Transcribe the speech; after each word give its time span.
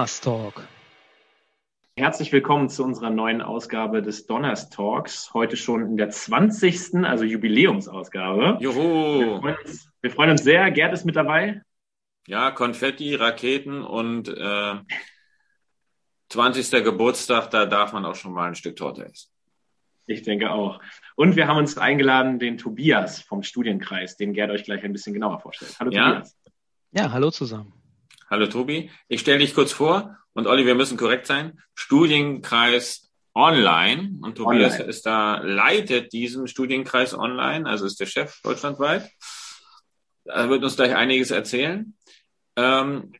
Donnerstalk. 0.00 0.66
Herzlich 1.94 2.32
willkommen 2.32 2.70
zu 2.70 2.84
unserer 2.84 3.10
neuen 3.10 3.42
Ausgabe 3.42 4.00
des 4.00 4.26
Donnerstalks. 4.26 5.34
Heute 5.34 5.58
schon 5.58 5.84
in 5.84 5.98
der 5.98 6.08
20. 6.08 7.04
also 7.04 7.24
Jubiläumsausgabe. 7.24 8.56
Juhu! 8.60 9.20
Wir 9.20 9.40
freuen 9.40 9.56
uns, 9.62 9.92
wir 10.00 10.10
freuen 10.10 10.30
uns 10.30 10.42
sehr. 10.42 10.70
Gerd 10.70 10.94
ist 10.94 11.04
mit 11.04 11.16
dabei. 11.16 11.60
Ja, 12.26 12.50
Konfetti, 12.50 13.14
Raketen 13.14 13.82
und 13.82 14.30
äh, 14.30 14.76
20. 16.30 16.82
Geburtstag, 16.82 17.50
da 17.50 17.66
darf 17.66 17.92
man 17.92 18.06
auch 18.06 18.14
schon 18.14 18.32
mal 18.32 18.48
ein 18.48 18.54
Stück 18.54 18.76
Torte 18.76 19.04
essen. 19.04 19.28
Ich 20.06 20.22
denke 20.22 20.50
auch. 20.50 20.80
Und 21.14 21.36
wir 21.36 21.46
haben 21.46 21.58
uns 21.58 21.76
eingeladen, 21.76 22.38
den 22.38 22.56
Tobias 22.56 23.20
vom 23.20 23.42
Studienkreis, 23.42 24.16
den 24.16 24.32
Gerd 24.32 24.50
euch 24.50 24.64
gleich 24.64 24.82
ein 24.82 24.94
bisschen 24.94 25.12
genauer 25.12 25.40
vorstellt. 25.40 25.76
Hallo 25.78 25.90
ja? 25.90 26.08
Tobias. 26.08 26.36
Ja, 26.92 27.12
hallo 27.12 27.30
zusammen. 27.30 27.79
Hallo 28.32 28.46
Tobi. 28.46 28.92
Ich 29.08 29.22
stelle 29.22 29.40
dich 29.40 29.56
kurz 29.56 29.72
vor 29.72 30.16
und 30.34 30.46
Olli, 30.46 30.64
wir 30.64 30.76
müssen 30.76 30.96
korrekt 30.96 31.26
sein. 31.26 31.60
Studienkreis 31.74 33.10
Online 33.34 34.20
und 34.22 34.36
Tobias 34.36 34.74
online. 34.74 34.88
ist 34.88 35.04
da, 35.04 35.40
leitet 35.42 36.12
diesen 36.12 36.46
Studienkreis 36.46 37.12
online, 37.12 37.68
also 37.68 37.86
ist 37.86 37.98
der 37.98 38.06
Chef 38.06 38.40
deutschlandweit. 38.42 39.10
Er 40.26 40.48
wird 40.48 40.62
uns 40.62 40.76
gleich 40.76 40.94
einiges 40.94 41.32
erzählen. 41.32 41.96
Ähm, 42.54 43.14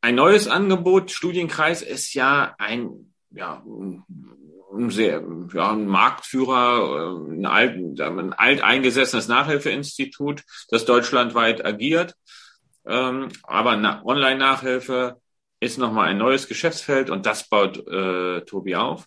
ein 0.00 0.14
neues 0.14 0.46
Angebot, 0.46 1.10
Studienkreis, 1.10 1.82
ist 1.82 2.14
ja 2.14 2.54
ein, 2.58 3.14
ja, 3.30 3.64
ein 3.66 4.90
sehr, 4.90 5.24
ja, 5.52 5.72
ein 5.72 5.88
Marktführer, 5.88 7.16
ein, 7.16 7.46
alt, 7.46 8.00
ein 8.00 8.32
alteingesessenes 8.32 9.26
Nachhilfeinstitut, 9.26 10.44
das 10.68 10.84
deutschlandweit 10.84 11.64
agiert. 11.64 12.14
Ähm, 12.88 13.28
aber 13.42 14.02
Online-Nachhilfe 14.04 15.20
ist 15.60 15.78
nochmal 15.78 16.08
ein 16.08 16.18
neues 16.18 16.48
Geschäftsfeld 16.48 17.10
und 17.10 17.26
das 17.26 17.48
baut 17.48 17.86
äh, 17.86 18.40
Tobi 18.42 18.76
auf. 18.76 19.06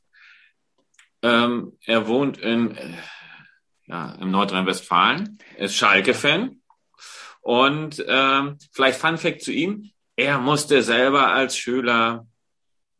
Ähm, 1.23 1.77
er 1.85 2.07
wohnt 2.07 2.37
in, 2.37 2.75
äh, 2.75 2.93
ja, 3.85 4.13
im 4.19 4.31
Nordrhein-Westfalen, 4.31 5.39
ist 5.57 5.75
Schalke-Fan. 5.75 6.61
Und 7.41 8.03
ähm, 8.07 8.57
vielleicht 8.71 8.99
Fun 8.99 9.17
Fact 9.17 9.41
zu 9.41 9.51
ihm, 9.51 9.91
er 10.15 10.37
musste 10.37 10.83
selber 10.83 11.29
als 11.29 11.57
Schüler 11.57 12.27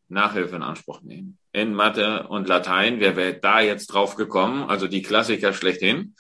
Nachhilfe 0.08 0.56
in 0.56 0.64
Anspruch 0.64 1.02
nehmen. 1.02 1.38
In 1.54 1.74
Mathe 1.74 2.28
und 2.28 2.48
Latein. 2.48 3.00
Wer 3.00 3.16
wäre 3.16 3.36
da 3.36 3.62
jetzt 3.62 3.88
drauf 3.88 4.16
gekommen? 4.16 4.64
Also 4.64 4.88
die 4.88 5.02
Klassiker 5.02 5.54
schlechthin. 5.54 6.16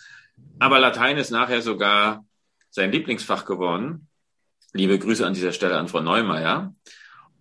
Aber 0.59 0.79
Latein 0.79 1.17
ist 1.17 1.31
nachher 1.31 1.61
sogar 1.61 2.23
sein 2.69 2.91
Lieblingsfach 2.91 3.45
geworden. 3.45 4.07
Liebe 4.73 4.97
Grüße 4.97 5.25
an 5.25 5.33
dieser 5.33 5.52
Stelle 5.52 5.77
an 5.77 5.88
Frau 5.88 6.00
Neumeier. 6.00 6.73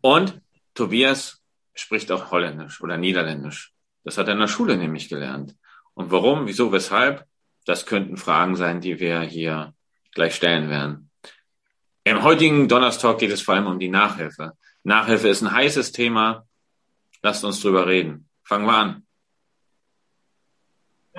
Und 0.01 0.41
Tobias 0.75 1.43
spricht 1.75 2.11
auch 2.11 2.31
Holländisch 2.31 2.81
oder 2.81 2.97
Niederländisch. 2.97 3.73
Das 4.05 4.19
hat 4.19 4.27
er 4.27 4.35
in 4.35 4.41
der 4.41 4.49
Schule 4.49 4.77
nämlich 4.77 5.09
gelernt. 5.09 5.55
Und 5.95 6.11
warum, 6.11 6.47
wieso, 6.47 6.73
weshalb? 6.73 7.25
Das 7.67 7.87
könnten 7.87 8.17
Fragen 8.17 8.57
sein, 8.57 8.81
die 8.81 8.99
wir 8.99 9.21
hier 9.21 9.75
gleich 10.13 10.35
stellen 10.35 10.71
werden. 10.71 11.11
Im 12.05 12.23
heutigen 12.23 12.67
Donnerstag 12.67 13.19
geht 13.19 13.31
es 13.31 13.43
vor 13.43 13.55
allem 13.55 13.67
um 13.67 13.79
die 13.79 13.89
Nachhilfe. 13.89 14.55
Nachhilfe 14.83 15.29
ist 15.29 15.43
ein 15.43 15.53
heißes 15.53 15.93
Thema. 15.93 16.47
Lasst 17.23 17.45
uns 17.45 17.61
drüber 17.61 17.87
reden. 17.87 18.29
Fangen 18.43 18.67
wir 18.67 18.75
an. 18.75 19.07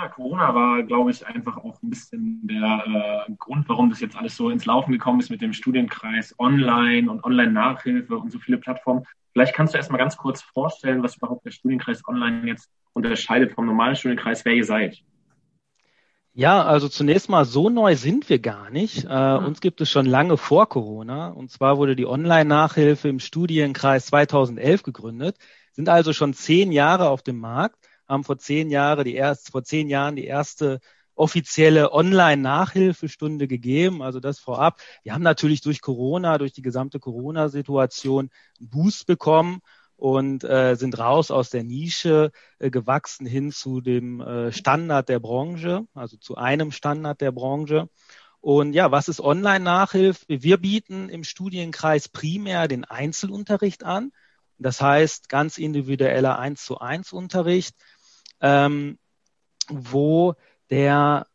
Ja, 0.02 0.08
Corona 0.08 0.56
war, 0.56 0.82
glaube 0.82 1.12
ich, 1.12 1.28
einfach 1.28 1.58
auch 1.58 1.80
ein 1.84 1.92
bisschen 1.92 2.40
der 2.42 3.28
äh, 3.28 3.32
Grund, 3.38 3.70
warum 3.70 3.92
das 3.92 4.00
jetzt 4.00 4.16
alles 4.16 4.36
so 4.36 4.50
ins 4.50 4.66
Laufen 4.66 4.92
gekommen 4.92 5.20
ist 5.20 5.30
mit 5.30 5.44
dem 5.44 5.54
Studienkreis 5.54 6.34
Online 6.40 7.10
und 7.12 7.24
Online-Nachhilfe 7.24 8.18
und 8.18 8.32
so 8.32 8.40
viele 8.40 8.58
Plattformen. 8.58 9.06
Vielleicht 9.32 9.54
kannst 9.54 9.76
du 9.76 9.78
erst 9.78 9.92
mal 9.92 10.00
ganz 10.00 10.18
kurz 10.18 10.42
vorstellen, 10.42 11.04
was 11.04 11.18
überhaupt 11.18 11.46
der 11.46 11.52
Studienkreis 11.52 12.02
Online 12.08 12.48
jetzt 12.48 12.68
unterscheidet 12.94 13.52
vom 13.54 13.68
normalen 13.68 13.96
Studienkreis, 13.96 14.44
wer 14.44 14.54
ihr 14.54 14.66
seid. 14.66 14.98
Ja, 16.34 16.64
also 16.64 16.90
zunächst 16.90 17.30
mal 17.30 17.46
so 17.46 17.70
neu 17.70 17.96
sind 17.96 18.28
wir 18.28 18.40
gar 18.40 18.72
nicht. 18.72 19.06
Äh, 19.08 19.40
mhm. 19.40 19.46
Uns 19.46 19.62
gibt 19.62 19.82
es 19.82 19.92
schon 19.92 20.08
lange 20.08 20.38
vor 20.38 20.68
Corona. 20.68 21.28
Und 21.28 21.52
zwar 21.52 21.78
wurde 21.78 21.96
die 21.96 22.08
Online-Nachhilfe 22.08 23.08
im 23.08 23.20
Studienkreis 23.20 24.08
2011 24.08 24.82
gegründet, 24.82 25.38
sind 25.74 25.90
also 25.90 26.12
schon 26.12 26.34
zehn 26.34 26.72
Jahre 26.72 27.10
auf 27.10 27.22
dem 27.22 27.38
Markt, 27.38 27.81
haben 28.12 28.24
vor 28.24 28.38
zehn 28.38 28.70
Jahre 28.70 29.04
die 29.04 29.16
erste, 29.16 29.52
vor 29.52 29.64
zehn 29.64 29.90
Jahren 29.90 30.16
die 30.16 30.26
erste 30.26 30.80
offizielle 31.16 31.92
Online-Nachhilfestunde 31.94 33.48
gegeben. 33.48 34.02
Also 34.02 34.20
das 34.20 34.40
vorab. 34.40 34.80
Wir 35.04 35.14
haben 35.14 35.24
natürlich 35.24 35.62
durch 35.62 35.82
Corona, 35.82 36.38
durch 36.38 36.54
die 36.54 36.62
gesamte 36.62 37.00
Corona-Situation 37.00 38.30
einen 38.60 38.70
Boost 38.70 39.06
bekommen 39.06 39.62
und 39.96 40.44
äh, 40.44 40.76
sind 40.76 40.98
raus 40.98 41.30
aus 41.30 41.52
der 41.52 41.64
Nische 41.64 42.32
äh, 42.60 42.72
gewachsen 42.72 43.28
hin 43.28 43.52
zu 43.52 43.82
dem 43.82 44.20
äh, 44.20 44.52
Standard 44.52 45.10
der 45.10 45.20
Branche, 45.20 45.86
also 45.94 46.18
zu 46.18 46.36
einem 46.36 46.72
Standard 46.72 47.22
der 47.22 47.32
Branche. 47.32 47.88
Und 48.40 48.74
ja, 48.74 48.92
was 48.92 49.08
ist 49.08 49.22
Online-Nachhilfe? 49.22 50.26
Wir 50.28 50.58
bieten 50.58 51.08
im 51.10 51.24
Studienkreis 51.24 52.10
primär 52.10 52.68
den 52.68 52.84
Einzelunterricht 52.84 53.84
an. 53.84 54.12
Das 54.58 54.82
heißt, 54.82 55.30
ganz 55.30 55.60
individueller 55.60 56.40
1 56.40 56.66
zu 56.66 56.80
1 56.80 57.14
Unterricht, 57.14 57.76
ähm, 58.42 58.98
wo 59.70 60.36
der, 60.70 61.28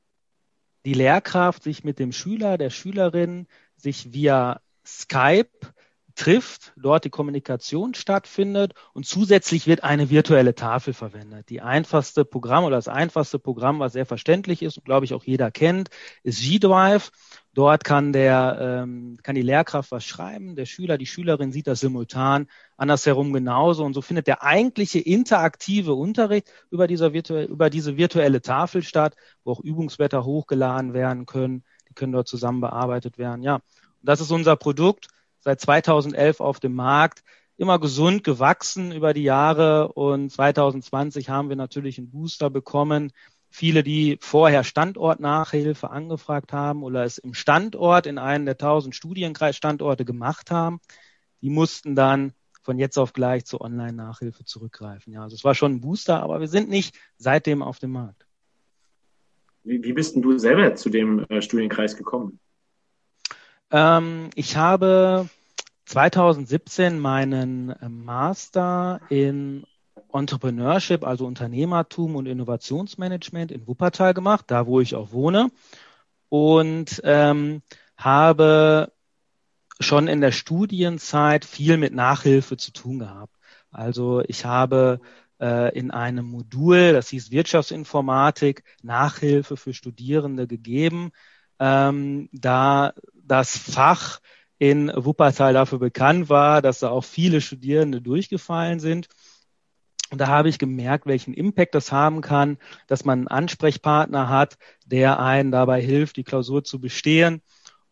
die 0.84 0.94
Lehrkraft 0.94 1.62
sich 1.62 1.84
mit 1.84 1.98
dem 1.98 2.12
Schüler, 2.12 2.58
der 2.58 2.70
Schülerin 2.70 3.46
sich 3.76 4.12
via 4.12 4.60
Skype 4.84 5.72
trifft, 6.16 6.72
dort 6.76 7.04
die 7.04 7.10
Kommunikation 7.10 7.94
stattfindet 7.94 8.74
und 8.94 9.06
zusätzlich 9.06 9.66
wird 9.66 9.84
eine 9.84 10.10
virtuelle 10.10 10.54
Tafel 10.54 10.94
verwendet. 10.94 11.50
Die 11.50 11.60
einfachste 11.60 12.24
Programm 12.24 12.64
oder 12.64 12.76
das 12.76 12.88
einfachste 12.88 13.38
Programm, 13.38 13.78
was 13.78 13.92
sehr 13.92 14.06
verständlich 14.06 14.62
ist 14.62 14.78
und 14.78 14.84
glaube 14.84 15.04
ich 15.04 15.14
auch 15.14 15.24
jeder 15.24 15.50
kennt, 15.50 15.90
ist 16.22 16.40
G-Drive. 16.40 17.12
Dort 17.52 17.84
kann 17.84 18.12
der 18.12 18.58
ähm, 18.60 19.18
kann 19.22 19.34
die 19.34 19.42
Lehrkraft 19.42 19.90
was 19.90 20.04
schreiben, 20.04 20.56
der 20.56 20.66
Schüler, 20.66 20.98
die 20.98 21.06
Schülerin 21.06 21.52
sieht 21.52 21.66
das 21.66 21.80
simultan, 21.80 22.48
andersherum 22.76 23.32
genauso 23.32 23.84
und 23.84 23.94
so 23.94 24.02
findet 24.02 24.26
der 24.26 24.42
eigentliche 24.42 24.98
interaktive 24.98 25.94
Unterricht 25.94 26.50
über 26.70 26.86
dieser 26.86 27.12
virtuelle, 27.12 27.46
über 27.46 27.70
diese 27.70 27.96
virtuelle 27.96 28.42
Tafel 28.42 28.82
statt, 28.82 29.16
wo 29.44 29.52
auch 29.52 29.60
Übungsblätter 29.60 30.24
hochgeladen 30.24 30.92
werden 30.92 31.26
können, 31.26 31.62
die 31.88 31.94
können 31.94 32.12
dort 32.12 32.28
zusammen 32.28 32.60
bearbeitet 32.60 33.18
werden. 33.18 33.42
Ja, 33.42 33.60
das 34.02 34.20
ist 34.20 34.30
unser 34.30 34.56
Produkt 34.56 35.08
seit 35.46 35.60
2011 35.60 36.40
auf 36.40 36.58
dem 36.58 36.74
Markt, 36.74 37.22
immer 37.56 37.78
gesund 37.78 38.24
gewachsen 38.24 38.90
über 38.90 39.14
die 39.14 39.22
Jahre 39.22 39.92
und 39.92 40.28
2020 40.28 41.30
haben 41.30 41.48
wir 41.48 41.54
natürlich 41.54 41.98
einen 41.98 42.10
Booster 42.10 42.50
bekommen. 42.50 43.12
Viele, 43.48 43.84
die 43.84 44.18
vorher 44.20 44.64
Standortnachhilfe 44.64 45.88
angefragt 45.88 46.52
haben 46.52 46.82
oder 46.82 47.04
es 47.04 47.18
im 47.18 47.32
Standort 47.32 48.06
in 48.06 48.18
einem 48.18 48.44
der 48.44 48.54
1000 48.54 48.96
Studienkreisstandorte 48.96 50.04
gemacht 50.04 50.50
haben, 50.50 50.80
die 51.42 51.50
mussten 51.50 51.94
dann 51.94 52.32
von 52.62 52.80
jetzt 52.80 52.98
auf 52.98 53.12
gleich 53.12 53.44
zur 53.44 53.60
Online-Nachhilfe 53.60 54.44
zurückgreifen. 54.44 55.12
Ja, 55.12 55.22
also 55.22 55.36
es 55.36 55.44
war 55.44 55.54
schon 55.54 55.74
ein 55.74 55.80
Booster, 55.80 56.24
aber 56.24 56.40
wir 56.40 56.48
sind 56.48 56.68
nicht 56.68 56.98
seitdem 57.18 57.62
auf 57.62 57.78
dem 57.78 57.92
Markt. 57.92 58.26
Wie, 59.62 59.80
wie 59.84 59.92
bist 59.92 60.16
denn 60.16 60.22
du 60.22 60.36
selber 60.38 60.74
zu 60.74 60.90
dem 60.90 61.24
äh, 61.28 61.40
Studienkreis 61.40 61.96
gekommen? 61.96 62.40
Ähm, 63.70 64.30
ich 64.34 64.56
habe 64.56 65.28
2017 65.86 66.98
meinen 66.98 67.70
äh, 67.70 67.88
Master 67.88 69.00
in 69.08 69.64
Entrepreneurship, 70.12 71.04
also 71.04 71.26
Unternehmertum 71.26 72.16
und 72.16 72.26
Innovationsmanagement 72.26 73.52
in 73.52 73.66
Wuppertal 73.66 74.14
gemacht, 74.14 74.46
da 74.48 74.66
wo 74.66 74.80
ich 74.80 74.94
auch 74.94 75.12
wohne. 75.12 75.50
Und 76.28 77.00
ähm, 77.04 77.62
habe 77.96 78.92
schon 79.78 80.08
in 80.08 80.20
der 80.20 80.32
Studienzeit 80.32 81.44
viel 81.44 81.76
mit 81.76 81.94
Nachhilfe 81.94 82.56
zu 82.56 82.72
tun 82.72 82.98
gehabt. 82.98 83.34
Also 83.70 84.22
ich 84.26 84.44
habe 84.44 85.00
äh, 85.40 85.76
in 85.78 85.90
einem 85.90 86.26
Modul, 86.26 86.92
das 86.92 87.10
hieß 87.10 87.30
Wirtschaftsinformatik, 87.30 88.64
Nachhilfe 88.82 89.56
für 89.56 89.74
Studierende 89.74 90.46
gegeben, 90.46 91.10
ähm, 91.58 92.28
da 92.32 92.94
das 93.14 93.56
Fach 93.56 94.20
in 94.58 94.90
Wuppertal 94.94 95.52
dafür 95.52 95.78
bekannt 95.78 96.28
war, 96.28 96.62
dass 96.62 96.80
da 96.80 96.90
auch 96.90 97.04
viele 97.04 97.40
Studierende 97.40 98.00
durchgefallen 98.00 98.80
sind. 98.80 99.08
Und 100.10 100.20
da 100.20 100.28
habe 100.28 100.48
ich 100.48 100.58
gemerkt, 100.58 101.06
welchen 101.06 101.34
Impact 101.34 101.74
das 101.74 101.90
haben 101.90 102.20
kann, 102.20 102.58
dass 102.86 103.04
man 103.04 103.20
einen 103.20 103.28
Ansprechpartner 103.28 104.28
hat, 104.28 104.56
der 104.86 105.18
einen 105.18 105.50
dabei 105.50 105.82
hilft, 105.82 106.16
die 106.16 106.24
Klausur 106.24 106.62
zu 106.62 106.80
bestehen. 106.80 107.42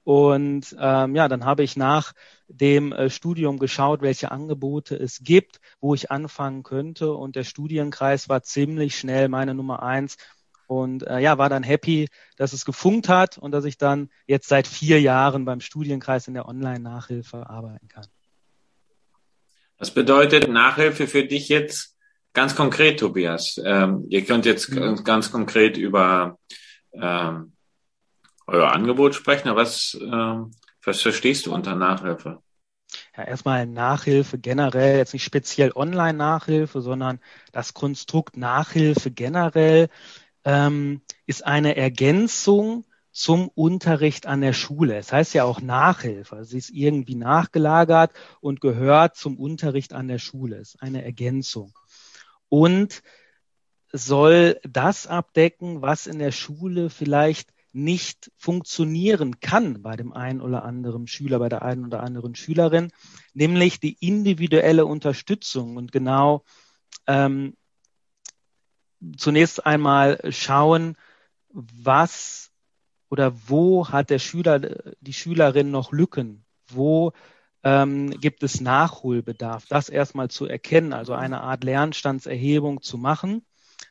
Und 0.05 0.77
ähm, 0.79 1.17
ja, 1.17 1.29
dann 1.29 1.45
habe 1.45 1.63
ich 1.63 1.77
nach 1.77 2.13
dem 2.47 2.93
äh, 2.93 3.09
Studium 3.11 3.59
geschaut, 3.59 4.03
welche 4.03 4.31
Angebote 4.31 4.97
es 4.97 5.21
gibt, 5.25 5.61
wo 5.81 5.95
ich 5.95 6.11
anfangen 6.11 6.63
könnte. 6.63 7.13
Und 7.15 7.37
der 7.37 7.45
Studienkreis 7.45 8.29
war 8.29 8.43
ziemlich 8.43 8.99
schnell 8.99 9.29
meine 9.29 9.55
Nummer 9.55 9.83
eins, 9.83 10.17
und 10.67 11.07
äh, 11.07 11.19
ja, 11.21 11.39
war 11.39 11.49
dann 11.49 11.63
happy, 11.63 12.09
dass 12.37 12.53
es 12.53 12.65
gefunkt 12.65 13.09
hat 13.09 13.39
und 13.39 13.53
dass 13.53 13.65
ich 13.65 13.79
dann 13.79 14.11
jetzt 14.27 14.49
seit 14.49 14.67
vier 14.67 15.01
Jahren 15.01 15.45
beim 15.45 15.61
Studienkreis 15.61 16.29
in 16.29 16.35
der 16.35 16.49
Online-Nachhilfe 16.49 17.49
arbeiten 17.49 17.89
kann. 17.89 18.07
Was 19.79 19.91
bedeutet 19.91 20.49
Nachhilfe 20.49 21.07
für 21.07 21.25
dich 21.25 21.49
jetzt 21.49 21.97
ganz 22.33 22.55
konkret, 22.55 23.01
Tobias? 23.01 23.61
Ähm, 23.65 24.07
ihr 24.09 24.25
könnt 24.25 24.47
jetzt 24.47 24.71
mhm. 24.71 25.03
ganz 25.05 25.31
konkret 25.31 25.77
über 25.77 26.39
ähm, 26.93 27.53
euer 28.47 28.73
Angebot 28.73 29.15
sprechen, 29.15 29.49
aber 29.49 29.63
was, 29.63 29.99
ähm, 30.01 30.53
was 30.85 31.03
verstehst 31.03 31.47
du 31.47 31.55
unter 31.55 31.75
Nachhilfe? 31.75 32.41
Ja, 33.17 33.25
erstmal 33.25 33.67
Nachhilfe 33.67 34.39
generell, 34.39 34.99
jetzt 34.99 35.13
nicht 35.13 35.25
speziell 35.25 35.73
Online-Nachhilfe, 35.75 36.81
sondern 36.81 37.21
das 37.53 37.75
Konstrukt 37.75 38.37
Nachhilfe 38.37 39.11
generell 39.11 39.89
ähm, 40.45 41.03
ist 41.27 41.45
eine 41.45 41.77
Ergänzung 41.77 42.85
zum 43.11 43.49
Unterricht 43.49 44.27
an 44.27 44.41
der 44.41 44.53
Schule. 44.53 44.97
Es 44.97 45.13
heißt 45.13 45.35
ja 45.35 45.45
auch 45.45 45.61
Nachhilfe. 45.61 46.37
Also 46.37 46.51
sie 46.51 46.59
ist 46.59 46.71
irgendwie 46.71 47.15
nachgelagert 47.15 48.13
und 48.41 48.61
gehört 48.61 49.17
zum 49.17 49.39
Unterricht 49.39 49.93
an 49.93 50.09
der 50.09 50.19
Schule. 50.19 50.57
Es 50.57 50.75
ist 50.75 50.83
eine 50.83 51.05
Ergänzung. 51.05 51.73
Und 52.49 53.03
soll 53.93 54.59
das 54.69 55.07
abdecken, 55.07 55.81
was 55.81 56.09
in 56.09 56.19
der 56.19 56.33
Schule 56.33 56.91
vielleicht 56.91 57.51
nicht 57.73 58.33
funktionieren 58.37 59.41
kann 59.41 59.83
bei 59.83 59.97
dem 59.97 60.13
einen 60.13 60.41
oder 60.41 60.65
anderen 60.65 61.07
Schüler, 61.07 61.39
bei 61.39 61.49
der 61.49 61.63
einen 61.63 61.85
oder 61.87 62.03
anderen 62.03 62.35
Schülerin, 62.35 62.91
nämlich 63.35 63.79
die 63.79 63.97
individuelle 64.01 64.87
Unterstützung 64.87 65.77
und 65.77 65.93
genau 65.93 66.45
ähm, 67.07 67.55
zunächst 69.17 69.65
einmal 69.67 70.21
schauen, 70.31 70.97
was 71.49 72.51
oder 73.11 73.33
wo 73.47 73.89
hat 73.89 74.11
der 74.11 74.19
Schüler, 74.19 74.61
die 75.01 75.13
Schülerin 75.13 75.71
noch 75.71 75.93
Lücken? 75.93 76.45
Wo 76.67 77.13
ähm, 77.63 78.11
gibt 78.21 78.43
es 78.43 78.61
Nachholbedarf? 78.61 79.67
Das 79.69 79.89
erstmal 79.89 80.31
zu 80.31 80.47
erkennen, 80.47 80.93
also 80.93 81.15
eine 81.15 81.41
Art 81.41 81.65
Lernstandserhebung 81.65 82.83
zu 82.83 82.99
machen 82.99 83.45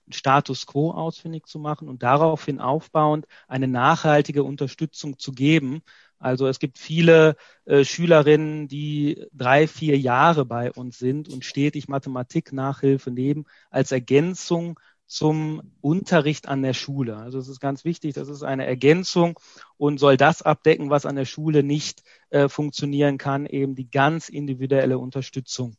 Status 0.09 0.65
quo 0.65 0.91
ausfindig 0.91 1.45
zu 1.45 1.59
machen 1.59 1.87
und 1.87 2.03
daraufhin 2.03 2.59
aufbauend 2.59 3.25
eine 3.47 3.67
nachhaltige 3.67 4.43
Unterstützung 4.43 5.17
zu 5.17 5.31
geben. 5.31 5.81
Also 6.19 6.47
es 6.47 6.59
gibt 6.59 6.77
viele 6.77 7.35
äh, 7.65 7.83
Schülerinnen, 7.83 8.67
die 8.67 9.25
drei, 9.33 9.67
vier 9.67 9.97
Jahre 9.97 10.45
bei 10.45 10.71
uns 10.71 10.97
sind 10.97 11.27
und 11.29 11.43
stetig 11.43 11.87
Mathematik-Nachhilfe 11.87 13.11
nehmen 13.11 13.45
als 13.69 13.91
Ergänzung 13.91 14.79
zum 15.05 15.73
Unterricht 15.81 16.47
an 16.47 16.61
der 16.61 16.73
Schule. 16.73 17.17
Also 17.17 17.37
es 17.37 17.47
ist 17.47 17.59
ganz 17.59 17.85
wichtig, 17.85 18.13
das 18.13 18.29
ist 18.29 18.43
eine 18.43 18.65
Ergänzung 18.65 19.39
und 19.77 19.99
soll 19.99 20.17
das 20.17 20.41
abdecken, 20.41 20.89
was 20.89 21.05
an 21.05 21.15
der 21.15 21.25
Schule 21.25 21.63
nicht 21.63 22.03
äh, 22.29 22.49
funktionieren 22.49 23.17
kann, 23.17 23.45
eben 23.45 23.75
die 23.75 23.89
ganz 23.89 24.29
individuelle 24.29 24.97
Unterstützung. 24.97 25.75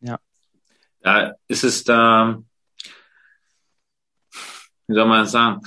Ja. 0.00 0.20
Ja, 1.02 1.32
ist 1.48 1.64
es 1.64 1.84
da 1.84 2.42
wie 4.90 4.94
soll 4.94 5.06
man 5.06 5.24
sagen, 5.24 5.60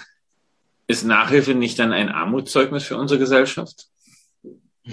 ist 0.86 1.06
Nachhilfe 1.06 1.56
nicht 1.56 1.80
dann 1.80 1.94
ein 1.94 2.10
Armutszeugnis 2.10 2.84
für 2.84 2.98
unsere 2.98 3.19
Gesellschaft? 3.19 3.88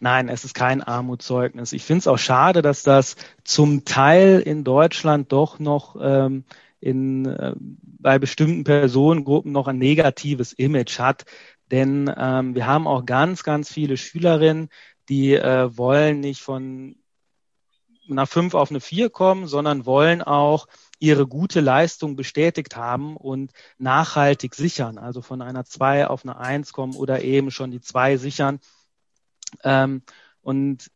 Nein, 0.00 0.28
es 0.28 0.44
ist 0.44 0.54
kein 0.54 0.82
Armutszeugnis. 0.82 1.72
Ich 1.72 1.84
finde 1.84 2.00
es 2.00 2.06
auch 2.08 2.18
schade, 2.18 2.60
dass 2.60 2.82
das 2.82 3.14
zum 3.44 3.84
Teil 3.84 4.40
in 4.40 4.64
Deutschland 4.64 5.30
doch 5.30 5.60
noch 5.60 5.94
ähm, 6.00 6.44
in, 6.80 7.26
äh, 7.26 7.54
bei 7.56 8.18
bestimmten 8.18 8.64
Personengruppen 8.64 9.52
noch 9.52 9.68
ein 9.68 9.78
negatives 9.78 10.52
Image 10.52 10.98
hat. 10.98 11.24
Denn 11.70 12.12
ähm, 12.16 12.54
wir 12.54 12.66
haben 12.66 12.86
auch 12.86 13.06
ganz, 13.06 13.42
ganz 13.42 13.72
viele 13.72 13.96
Schülerinnen, 13.96 14.68
die 15.08 15.34
äh, 15.34 15.76
wollen 15.76 16.20
nicht 16.20 16.40
von 16.40 16.96
einer 18.08 18.26
5 18.26 18.54
auf 18.54 18.70
eine 18.70 18.80
4 18.80 19.10
kommen, 19.10 19.46
sondern 19.46 19.86
wollen 19.86 20.22
auch 20.22 20.66
ihre 20.98 21.26
gute 21.26 21.60
Leistung 21.60 22.16
bestätigt 22.16 22.76
haben 22.76 23.16
und 23.16 23.52
nachhaltig 23.78 24.54
sichern, 24.54 24.98
also 24.98 25.22
von 25.22 25.42
einer 25.42 25.64
2 25.64 26.08
auf 26.08 26.24
eine 26.24 26.36
1 26.36 26.72
kommen 26.72 26.94
oder 26.94 27.22
eben 27.22 27.50
schon 27.50 27.70
die 27.70 27.80
2 27.80 28.16
sichern. 28.16 28.60
Ähm, 29.64 30.02
und 30.42 30.90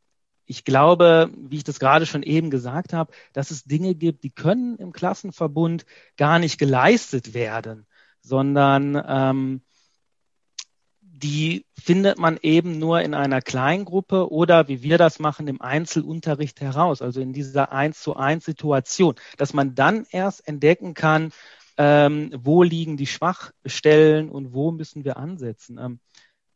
ich 0.47 0.65
glaube, 0.65 1.31
wie 1.37 1.57
ich 1.57 1.65
das 1.65 1.79
gerade 1.79 2.07
schon 2.07 2.23
eben 2.23 2.51
gesagt 2.51 2.93
habe, 2.93 3.13
dass 3.33 3.51
es 3.51 3.65
Dinge 3.65 3.95
gibt, 3.95 4.25
die 4.25 4.31
können 4.31 4.77
im 4.77 4.93
Klassenverbund 4.93 5.87
gar 6.17 6.39
nicht 6.39 6.59
geleistet 6.59 7.35
werden, 7.35 7.87
sondern 8.21 9.03
ähm, 9.07 9.63
die 11.01 11.65
findet 11.81 12.19
man 12.19 12.39
eben 12.43 12.79
nur 12.79 13.01
in 13.01 13.15
einer 13.15 13.41
Kleingruppe 13.41 14.31
oder 14.31 14.69
wie 14.69 14.83
wir 14.83 14.99
das 14.99 15.19
machen 15.21 15.49
im 15.49 15.61
Einzelunterricht 15.63 16.61
heraus, 16.61 17.03
also 17.03 17.21
in 17.21 17.33
dieser 17.33 17.73
eins 17.73 18.01
zu 18.01 18.17
eins 18.17 18.45
Situation, 18.45 19.15
dass 19.39 19.55
man 19.55 19.75
dann 19.75 20.07
erst 20.11 20.47
entdecken 20.47 20.95
kann, 20.95 21.31
ähm, 21.77 22.31
wo 22.37 22.63
liegen 22.63 22.97
die 22.97 23.07
Schwachstellen 23.07 24.29
und 24.29 24.53
wo 24.53 24.71
müssen 24.73 25.05
wir 25.05 25.17
ansetzen. 25.17 25.79
Ähm, 25.79 26.01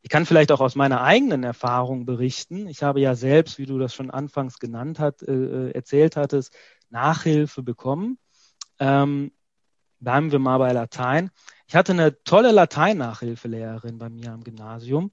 ich 0.03 0.11
kann 0.11 0.27
vielleicht 0.27 0.53
auch 0.53 0.61
aus 0.61 0.75
meiner 0.75 1.03
eigenen 1.03 1.43
Erfahrung 1.43 2.07
berichten. 2.07 2.69
Ich 2.69 2.83
habe 2.83 3.01
ja 3.01 3.15
selbst, 3.15 3.59
wie 3.59 3.67
du 3.67 3.79
das 3.79 3.95
schon 3.95 4.11
anfangs 4.11 4.59
genannt 4.59 4.99
hat, 4.99 5.23
äh, 5.23 5.33
äh 5.33 5.71
erzählt 5.73 6.17
hattest, 6.17 6.55
Nachhilfe 6.91 7.63
bekommen. 7.63 8.19
Ähm, 8.79 9.33
bleiben 10.01 10.33
wir 10.33 10.39
mal 10.39 10.59
bei 10.59 10.73
Latein. 10.73 11.31
Ich 11.67 11.75
hatte 11.75 11.93
eine 11.93 12.23
tolle 12.23 12.53
Latein-Nachhilfelehrerin 12.53 13.99
bei 13.99 14.09
mir 14.09 14.33
am 14.33 14.45
Gymnasium, 14.45 15.13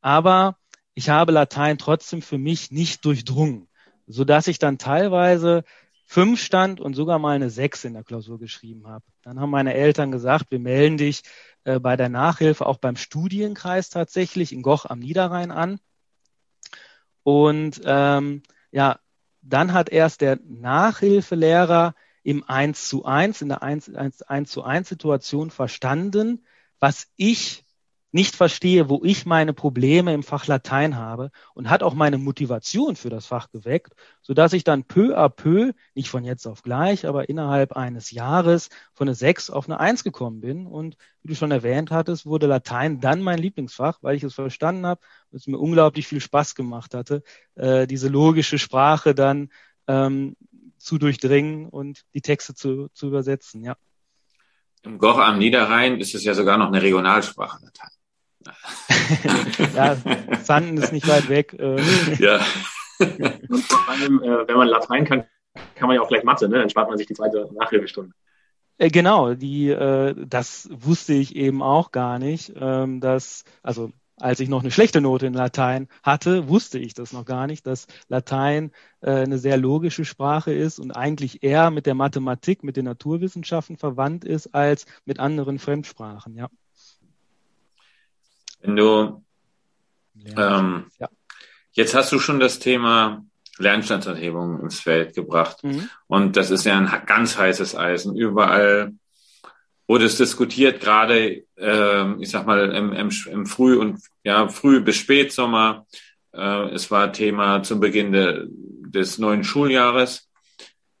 aber 0.00 0.58
ich 0.94 1.08
habe 1.08 1.32
Latein 1.32 1.78
trotzdem 1.78 2.22
für 2.22 2.38
mich 2.38 2.70
nicht 2.70 3.04
durchdrungen, 3.04 3.68
so 4.06 4.24
dass 4.24 4.46
ich 4.46 4.58
dann 4.58 4.78
teilweise 4.78 5.64
fünf 6.06 6.40
stand 6.40 6.80
und 6.80 6.94
sogar 6.94 7.18
mal 7.18 7.34
eine 7.34 7.50
sechs 7.50 7.84
in 7.84 7.94
der 7.94 8.04
Klausur 8.04 8.38
geschrieben 8.38 8.86
habe. 8.86 9.04
Dann 9.22 9.40
haben 9.40 9.50
meine 9.50 9.74
Eltern 9.74 10.12
gesagt, 10.12 10.50
wir 10.50 10.60
melden 10.60 10.96
dich 10.96 11.22
äh, 11.66 11.80
bei 11.80 11.96
der 11.96 12.08
Nachhilfe 12.08 12.64
auch 12.64 12.78
beim 12.78 12.96
Studienkreis 12.96 13.90
tatsächlich 13.90 14.52
in 14.52 14.62
Goch 14.62 14.86
am 14.86 15.00
Niederrhein 15.00 15.50
an. 15.50 15.80
Und 17.24 17.80
ähm, 17.84 18.44
ja, 18.70 19.00
dann 19.42 19.72
hat 19.72 19.88
erst 19.88 20.20
der 20.20 20.38
Nachhilfelehrer 20.44 21.96
im 22.22 22.44
1 22.44 22.88
zu 22.88 23.04
1, 23.04 23.42
in 23.42 23.48
der 23.48 23.64
1, 23.64 23.92
1, 23.94 24.22
1 24.22 24.50
zu 24.50 24.62
1 24.62 24.88
Situation 24.88 25.50
verstanden, 25.50 26.44
was 26.78 27.08
ich 27.16 27.65
nicht 28.16 28.34
verstehe, 28.34 28.88
wo 28.88 29.02
ich 29.04 29.26
meine 29.26 29.52
Probleme 29.52 30.14
im 30.14 30.22
Fach 30.22 30.46
Latein 30.46 30.96
habe 30.96 31.30
und 31.52 31.68
hat 31.68 31.82
auch 31.82 31.92
meine 31.92 32.16
Motivation 32.16 32.96
für 32.96 33.10
das 33.10 33.26
Fach 33.26 33.50
geweckt, 33.50 33.92
so 34.22 34.32
dass 34.32 34.54
ich 34.54 34.64
dann 34.64 34.84
peu 34.84 35.14
à 35.14 35.28
peu, 35.28 35.72
nicht 35.94 36.08
von 36.08 36.24
jetzt 36.24 36.46
auf 36.46 36.62
gleich, 36.62 37.06
aber 37.06 37.28
innerhalb 37.28 37.74
eines 37.74 38.10
Jahres 38.10 38.70
von 38.94 39.06
einer 39.06 39.14
6 39.14 39.50
auf 39.50 39.68
eine 39.68 39.78
1 39.80 40.02
gekommen 40.02 40.40
bin. 40.40 40.66
Und 40.66 40.96
wie 41.22 41.28
du 41.28 41.34
schon 41.34 41.50
erwähnt 41.50 41.90
hattest, 41.90 42.24
wurde 42.24 42.46
Latein 42.46 43.00
dann 43.00 43.20
mein 43.20 43.38
Lieblingsfach, 43.38 43.98
weil 44.00 44.16
ich 44.16 44.22
es 44.22 44.32
verstanden 44.32 44.86
habe 44.86 45.02
und 45.30 45.36
es 45.36 45.46
mir 45.46 45.58
unglaublich 45.58 46.08
viel 46.08 46.22
Spaß 46.22 46.54
gemacht 46.54 46.94
hatte, 46.94 47.22
äh, 47.54 47.86
diese 47.86 48.08
logische 48.08 48.58
Sprache 48.58 49.14
dann 49.14 49.50
ähm, 49.88 50.36
zu 50.78 50.96
durchdringen 50.96 51.68
und 51.68 52.06
die 52.14 52.22
Texte 52.22 52.54
zu, 52.54 52.88
zu 52.94 53.08
übersetzen, 53.08 53.62
ja. 53.62 53.76
Im 54.84 54.96
Goch 54.98 55.18
am 55.18 55.38
Niederrhein 55.38 56.00
ist 56.00 56.14
es 56.14 56.24
ja 56.24 56.32
sogar 56.32 56.56
noch 56.56 56.68
eine 56.68 56.80
Regionalsprache, 56.80 57.62
Latein. 57.62 57.90
ja, 59.74 59.96
Sanden 60.42 60.76
ist 60.78 60.92
nicht 60.92 61.08
weit 61.08 61.28
weg. 61.28 61.54
Äh. 61.58 61.76
Ja. 62.18 62.40
Und 62.98 63.62
vor 63.64 63.88
allem, 63.90 64.22
äh, 64.22 64.48
wenn 64.48 64.56
man 64.56 64.68
Latein 64.68 65.04
kann, 65.04 65.24
kann 65.74 65.88
man 65.88 65.96
ja 65.96 66.02
auch 66.02 66.08
gleich 66.08 66.24
Mathe, 66.24 66.48
ne? 66.48 66.58
Dann 66.58 66.70
spart 66.70 66.88
man 66.88 66.96
sich 66.96 67.06
die 67.06 67.12
zweite 67.12 67.50
Nachhilfestunde. 67.52 68.12
Äh, 68.78 68.88
genau, 68.88 69.34
die, 69.34 69.68
das 70.26 70.68
wusste 70.72 71.12
ich 71.12 71.36
eben 71.36 71.62
auch 71.62 71.92
gar 71.92 72.18
nicht, 72.18 72.54
ähm, 72.58 73.00
dass, 73.00 73.44
also 73.62 73.90
als 74.18 74.40
ich 74.40 74.48
noch 74.48 74.60
eine 74.60 74.70
schlechte 74.70 75.00
Note 75.00 75.26
in 75.26 75.34
Latein 75.34 75.88
hatte, 76.02 76.48
wusste 76.48 76.78
ich 76.78 76.94
das 76.94 77.12
noch 77.12 77.24
gar 77.24 77.46
nicht, 77.46 77.66
dass 77.66 77.86
Latein 78.08 78.72
äh, 79.00 79.10
eine 79.10 79.38
sehr 79.38 79.56
logische 79.56 80.04
Sprache 80.04 80.52
ist 80.52 80.78
und 80.78 80.92
eigentlich 80.92 81.42
eher 81.42 81.70
mit 81.70 81.86
der 81.86 81.94
Mathematik, 81.94 82.64
mit 82.64 82.76
den 82.76 82.86
Naturwissenschaften 82.86 83.76
verwandt 83.76 84.24
ist 84.24 84.54
als 84.54 84.86
mit 85.04 85.20
anderen 85.20 85.58
Fremdsprachen, 85.58 86.34
ja. 86.34 86.48
Wenn 88.66 88.76
du 88.76 89.22
ähm, 90.36 90.86
ja. 90.98 91.08
jetzt 91.72 91.94
hast 91.94 92.10
du 92.12 92.18
schon 92.18 92.40
das 92.40 92.58
Thema 92.58 93.24
Lernstandserhebung 93.58 94.60
ins 94.60 94.80
Feld 94.80 95.14
gebracht. 95.14 95.62
Mhm. 95.62 95.88
Und 96.08 96.36
das 96.36 96.50
ist 96.50 96.64
ja 96.64 96.76
ein 96.76 96.90
ganz 97.06 97.38
heißes 97.38 97.76
Eisen. 97.76 98.16
Überall 98.16 98.92
wurde 99.86 100.06
es 100.06 100.16
diskutiert, 100.16 100.80
gerade 100.80 101.44
äh, 101.56 102.12
ich 102.20 102.30
sag 102.30 102.44
mal 102.46 102.72
im, 102.74 102.92
im, 102.92 103.10
im 103.30 103.46
Früh- 103.46 103.78
und 103.78 104.00
ja 104.24 104.48
Früh- 104.48 104.80
bis 104.80 104.96
Spätsommer. 104.96 105.86
Äh, 106.32 106.70
es 106.70 106.90
war 106.90 107.12
Thema 107.12 107.62
zum 107.62 107.80
Beginn 107.80 108.12
de, 108.12 108.46
des 108.48 109.18
neuen 109.18 109.44
Schuljahres. 109.44 110.28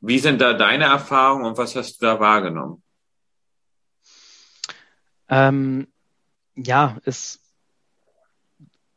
Wie 0.00 0.20
sind 0.20 0.40
da 0.40 0.52
deine 0.52 0.84
Erfahrungen 0.84 1.46
und 1.46 1.58
was 1.58 1.74
hast 1.74 2.00
du 2.00 2.06
da 2.06 2.20
wahrgenommen? 2.20 2.82
Ähm, 5.28 5.88
ja, 6.54 6.96
es 7.04 7.40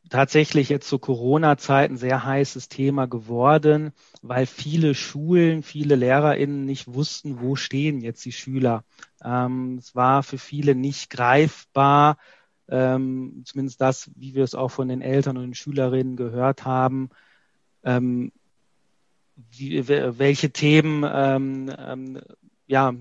tatsächlich 0.10 0.70
jetzt 0.70 0.88
zu 0.88 1.00
Corona-Zeiten 1.00 1.98
sehr 1.98 2.24
heißes 2.24 2.68
Thema 2.70 3.08
geworden, 3.08 3.94
weil 4.22 4.46
viele 4.46 4.96
Schulen, 4.96 5.64
viele 5.64 5.96
LehrerInnen 5.96 6.66
nicht 6.66 6.94
wussten, 6.94 7.42
wo 7.42 7.56
stehen 7.56 8.02
jetzt 8.02 8.26
die 8.26 8.32
Schüler. 8.32 8.84
Ähm, 9.24 9.78
es 9.78 9.96
war 9.96 10.24
für 10.24 10.38
viele 10.38 10.76
nicht 10.76 11.10
greifbar, 11.10 12.18
ähm, 12.68 13.44
zumindest 13.46 13.82
das, 13.82 14.12
wie 14.16 14.36
wir 14.36 14.44
es 14.44 14.56
auch 14.56 14.70
von 14.70 14.88
den 14.88 15.02
Eltern 15.02 15.38
und 15.38 15.44
den 15.44 15.56
Schülerinnen 15.56 16.16
gehört 16.16 16.66
haben, 16.66 17.10
ähm, 17.84 18.32
wie, 19.36 19.88
welche 19.88 20.52
Themen 20.52 21.06
ähm, 21.10 21.72
ähm, 21.78 22.22
ja, 22.68 22.94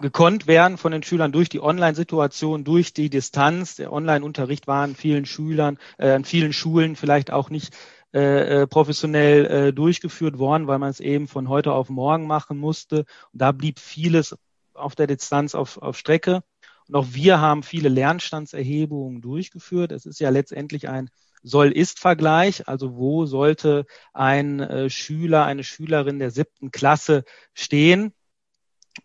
gekonnt 0.00 0.46
werden 0.46 0.78
von 0.78 0.92
den 0.92 1.02
Schülern 1.02 1.32
durch 1.32 1.48
die 1.48 1.60
Online-Situation, 1.60 2.64
durch 2.64 2.92
die 2.92 3.10
Distanz. 3.10 3.76
Der 3.76 3.92
Online-Unterricht 3.92 4.66
war 4.66 4.82
an 4.82 4.94
vielen 4.94 5.26
Schülern, 5.26 5.78
äh, 5.98 6.10
an 6.10 6.24
vielen 6.24 6.52
Schulen 6.52 6.96
vielleicht 6.96 7.30
auch 7.30 7.50
nicht 7.50 7.74
äh, 8.12 8.62
äh, 8.62 8.66
professionell 8.66 9.46
äh, 9.46 9.72
durchgeführt 9.72 10.38
worden, 10.38 10.66
weil 10.66 10.78
man 10.78 10.90
es 10.90 11.00
eben 11.00 11.28
von 11.28 11.48
heute 11.48 11.72
auf 11.72 11.90
morgen 11.90 12.26
machen 12.26 12.58
musste. 12.58 13.04
Und 13.32 13.40
da 13.40 13.52
blieb 13.52 13.78
vieles 13.78 14.36
auf 14.74 14.96
der 14.96 15.06
Distanz 15.06 15.54
auf, 15.54 15.78
auf 15.78 15.96
Strecke. 15.96 16.42
Und 16.88 16.96
auch 16.96 17.06
wir 17.12 17.40
haben 17.40 17.62
viele 17.62 17.88
Lernstandserhebungen 17.88 19.20
durchgeführt. 19.20 19.92
Es 19.92 20.06
ist 20.06 20.18
ja 20.18 20.30
letztendlich 20.30 20.88
ein 20.88 21.08
Soll-Ist-Vergleich. 21.44 22.66
Also 22.66 22.96
wo 22.96 23.26
sollte 23.26 23.86
ein 24.12 24.58
äh, 24.58 24.90
Schüler, 24.90 25.44
eine 25.44 25.62
Schülerin 25.62 26.18
der 26.18 26.32
siebten 26.32 26.72
Klasse 26.72 27.22
stehen? 27.54 28.12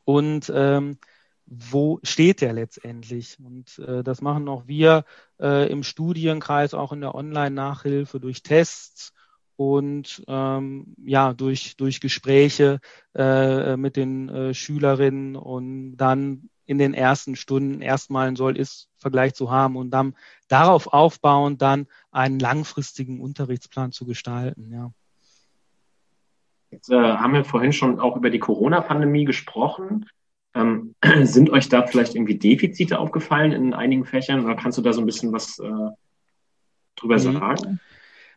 Und 0.03 0.51
ähm, 0.53 0.97
wo 1.45 1.99
steht 2.03 2.41
der 2.41 2.53
letztendlich? 2.53 3.37
Und 3.39 3.79
äh, 3.79 4.03
das 4.03 4.21
machen 4.21 4.47
auch 4.47 4.67
wir 4.67 5.05
äh, 5.39 5.69
im 5.71 5.83
Studienkreis, 5.83 6.73
auch 6.73 6.91
in 6.91 7.01
der 7.01 7.15
Online-Nachhilfe 7.15 8.19
durch 8.19 8.43
Tests 8.43 9.13
und 9.57 10.23
ähm, 10.27 10.95
ja 11.05 11.33
durch 11.33 11.77
durch 11.77 12.01
Gespräche 12.01 12.79
äh, 13.15 13.77
mit 13.77 13.95
den 13.95 14.27
äh, 14.29 14.53
Schülerinnen 14.53 15.35
und 15.35 15.97
dann 15.97 16.49
in 16.65 16.77
den 16.77 16.93
ersten 16.93 17.35
Stunden 17.35 17.81
erstmal 17.81 18.27
ein 18.27 18.35
Soll-Ist-Vergleich 18.35 19.35
zu 19.35 19.51
haben 19.51 19.77
und 19.77 19.91
dann 19.91 20.15
darauf 20.47 20.87
aufbauend 20.87 21.61
dann 21.61 21.87
einen 22.11 22.39
langfristigen 22.39 23.21
Unterrichtsplan 23.21 23.91
zu 23.91 24.05
gestalten. 24.05 24.71
Ja. 24.73 24.91
Jetzt 26.75 26.91
äh, 26.91 26.95
haben 26.95 27.33
wir 27.33 27.45
vorhin 27.45 27.71
schon 27.71 28.01
auch 28.01 28.17
über 28.17 28.29
die 28.29 28.39
Corona-Pandemie 28.39 29.23
gesprochen. 29.23 30.07
Ähm, 30.53 30.93
sind 31.23 31.49
euch 31.49 31.69
da 31.69 31.87
vielleicht 31.87 32.15
irgendwie 32.15 32.37
Defizite 32.37 32.99
aufgefallen 32.99 33.53
in 33.53 33.73
einigen 33.73 34.03
Fächern 34.03 34.43
oder 34.43 34.55
kannst 34.55 34.77
du 34.77 34.81
da 34.81 34.91
so 34.91 34.99
ein 34.99 35.05
bisschen 35.05 35.31
was 35.31 35.57
äh, 35.59 35.89
drüber 36.97 37.15
mhm. 37.15 37.19
sagen? 37.19 37.79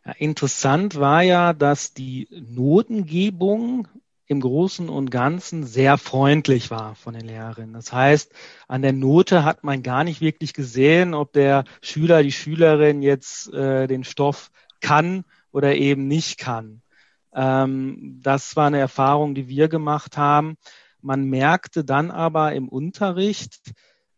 Ja, 0.05 0.13
interessant 0.13 0.97
war 0.97 1.21
ja, 1.21 1.51
dass 1.51 1.93
die 1.93 2.29
Notengebung 2.31 3.89
im 4.27 4.39
Großen 4.39 4.87
und 4.87 5.11
Ganzen 5.11 5.65
sehr 5.65 5.97
freundlich 5.97 6.71
war 6.71 6.95
von 6.95 7.13
den 7.13 7.25
Lehrerinnen. 7.25 7.73
Das 7.73 7.91
heißt, 7.91 8.31
an 8.69 8.83
der 8.83 8.93
Note 8.93 9.43
hat 9.43 9.65
man 9.65 9.83
gar 9.83 10.05
nicht 10.05 10.21
wirklich 10.21 10.53
gesehen, 10.53 11.13
ob 11.13 11.33
der 11.33 11.65
Schüler, 11.81 12.23
die 12.23 12.31
Schülerin 12.31 13.01
jetzt 13.01 13.53
äh, 13.53 13.87
den 13.87 14.05
Stoff 14.05 14.49
kann 14.79 15.25
oder 15.51 15.75
eben 15.75 16.07
nicht 16.07 16.37
kann. 16.37 16.81
Ähm, 17.33 18.19
das 18.21 18.55
war 18.55 18.67
eine 18.67 18.79
Erfahrung, 18.79 19.35
die 19.35 19.47
wir 19.47 19.67
gemacht 19.67 20.17
haben. 20.17 20.57
Man 21.01 21.25
merkte 21.25 21.85
dann 21.85 22.11
aber 22.11 22.53
im 22.53 22.67
Unterricht, 22.67 23.71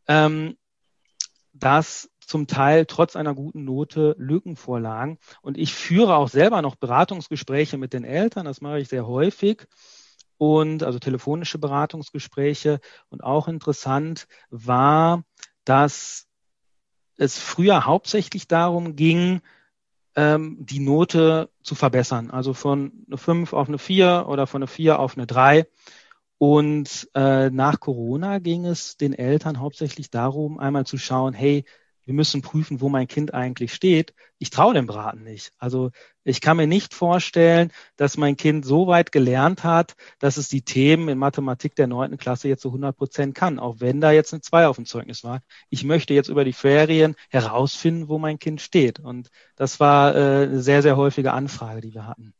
ähm, 0.08 0.58
dass 1.54 2.10
zum 2.32 2.48
Teil 2.48 2.86
trotz 2.86 3.16
einer 3.16 3.36
guten 3.36 3.66
Note 3.66 4.16
Lücken 4.18 4.56
vorlagen. 4.56 5.20
Und 5.42 5.58
ich 5.58 5.74
führe 5.74 6.16
auch 6.16 6.30
selber 6.30 6.62
noch 6.62 6.76
Beratungsgespräche 6.76 7.78
mit 7.78 7.94
den 7.94 8.06
Eltern. 8.06 8.46
Das 8.46 8.62
mache 8.62 8.80
ich 8.80 8.88
sehr 8.88 9.06
häufig 9.06 9.68
und 10.38 10.82
also 10.82 10.98
telefonische 10.98 11.60
Beratungsgespräche. 11.60 12.80
Und 13.10 13.24
auch 13.24 13.48
interessant 13.48 14.28
war, 14.50 15.24
dass 15.66 16.28
es 17.18 17.38
früher 17.38 17.86
hauptsächlich 17.86 18.48
darum 18.48 18.96
ging, 18.96 19.42
ähm, 20.16 20.58
die 20.60 20.80
Note 20.80 21.50
zu 21.64 21.76
verbessern. 21.76 22.32
Also 22.32 22.54
von 22.54 23.06
eine 23.08 23.18
5 23.18 23.54
auf 23.54 23.68
eine 23.68 23.78
4 23.78 24.26
oder 24.28 24.48
von 24.48 24.62
eine 24.62 24.68
4 24.68 25.00
auf 25.00 25.18
eine 25.18 25.28
3. 25.28 25.68
Und 26.38 27.10
äh, 27.14 27.50
nach 27.52 27.80
Corona 27.80 28.40
ging 28.40 28.66
es 28.66 28.98
den 28.98 29.14
Eltern 29.14 29.60
hauptsächlich 29.60 30.10
darum, 30.10 30.58
einmal 30.58 30.86
zu 30.86 30.98
schauen, 30.98 31.34
hey, 31.34 31.66
wir 32.06 32.14
müssen 32.14 32.42
prüfen, 32.42 32.82
wo 32.82 32.90
mein 32.90 33.08
Kind 33.08 33.34
eigentlich 33.34 33.74
steht. 33.74 34.14
Ich 34.40 34.50
traue 34.50 34.74
dem 34.74 34.88
Braten 34.88 35.24
nicht. 35.24 35.52
Also 35.58 35.92
ich 36.24 36.42
kann 36.42 36.58
mir 36.58 36.68
nicht 36.68 36.94
vorstellen, 36.94 37.72
dass 37.96 38.18
mein 38.18 38.38
Kind 38.38 38.66
so 38.66 38.88
weit 38.88 39.12
gelernt 39.12 39.64
hat, 39.64 39.96
dass 40.20 40.38
es 40.38 40.48
die 40.48 40.64
Themen 40.64 41.10
in 41.10 41.18
Mathematik 41.18 41.76
der 41.76 41.88
neunten 41.88 42.18
Klasse 42.18 42.48
jetzt 42.48 42.62
zu 42.62 42.70
100 42.70 42.98
Prozent 42.98 43.36
kann, 43.36 43.60
auch 43.60 43.78
wenn 43.80 44.02
da 44.02 44.12
jetzt 44.12 44.34
eine 44.34 44.42
2 44.42 44.68
auf 44.68 44.76
dem 44.78 44.86
Zeugnis 44.86 45.24
war. 45.24 45.42
Ich 45.70 45.84
möchte 45.84 46.14
jetzt 46.14 46.30
über 46.30 46.44
die 46.44 46.54
Ferien 46.54 47.16
herausfinden, 47.30 48.08
wo 48.08 48.18
mein 48.18 48.40
Kind 48.40 48.62
steht. 48.62 49.00
Und 49.00 49.30
das 49.56 49.80
war 49.80 50.16
äh, 50.16 50.44
eine 50.44 50.62
sehr, 50.62 50.82
sehr 50.82 50.98
häufige 50.98 51.34
Anfrage, 51.34 51.82
die 51.82 51.94
wir 51.94 52.08
hatten. 52.08 52.34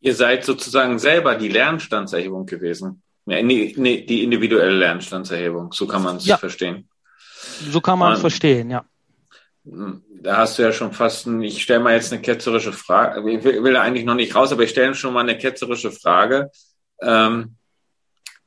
Ihr 0.00 0.14
seid 0.14 0.44
sozusagen 0.44 0.98
selber 0.98 1.36
die 1.36 1.48
Lernstandserhebung 1.48 2.46
gewesen. 2.46 3.02
Nee, 3.24 3.42
nee, 3.42 4.04
die 4.04 4.22
individuelle 4.22 4.76
Lernstandserhebung, 4.76 5.72
so 5.72 5.86
kann 5.86 6.02
man 6.02 6.18
es 6.18 6.26
ja. 6.26 6.36
verstehen. 6.36 6.88
So 7.70 7.80
kann 7.80 7.98
man 7.98 8.12
es 8.12 8.20
verstehen, 8.20 8.70
ja 8.70 8.84
da 9.66 10.38
hast 10.38 10.58
du 10.58 10.62
ja 10.62 10.72
schon 10.72 10.92
fast, 10.92 11.26
ein, 11.26 11.42
ich 11.42 11.62
stelle 11.62 11.80
mal 11.80 11.94
jetzt 11.94 12.12
eine 12.12 12.22
ketzerische 12.22 12.72
Frage, 12.72 13.30
ich 13.30 13.44
will, 13.44 13.62
will 13.64 13.72
da 13.72 13.82
eigentlich 13.82 14.04
noch 14.04 14.14
nicht 14.14 14.34
raus, 14.34 14.52
aber 14.52 14.62
ich 14.62 14.70
stelle 14.70 14.94
schon 14.94 15.12
mal 15.12 15.20
eine 15.20 15.36
ketzerische 15.36 15.90
Frage. 15.90 16.50
Ähm, 17.02 17.56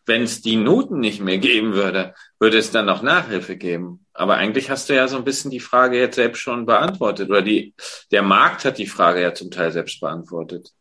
Wenn 0.05 0.23
es 0.23 0.41
die 0.41 0.55
Noten 0.55 0.99
nicht 0.99 1.21
mehr 1.21 1.37
geben 1.37 1.73
würde, 1.73 2.15
würde 2.39 2.57
es 2.57 2.71
dann 2.71 2.85
noch 2.85 3.03
Nachhilfe 3.03 3.57
geben. 3.57 4.05
Aber 4.13 4.37
eigentlich 4.37 4.69
hast 4.69 4.89
du 4.89 4.95
ja 4.95 5.07
so 5.07 5.17
ein 5.17 5.23
bisschen 5.23 5.51
die 5.51 5.59
Frage 5.59 5.99
jetzt 5.99 6.15
selbst 6.15 6.39
schon 6.39 6.65
beantwortet 6.65 7.29
oder 7.29 7.41
die, 7.41 7.73
der 8.11 8.23
Markt 8.23 8.65
hat 8.65 8.77
die 8.77 8.87
Frage 8.87 9.21
ja 9.21 9.33
zum 9.33 9.51
Teil 9.51 9.71
selbst 9.71 9.99
beantwortet. 9.99 10.73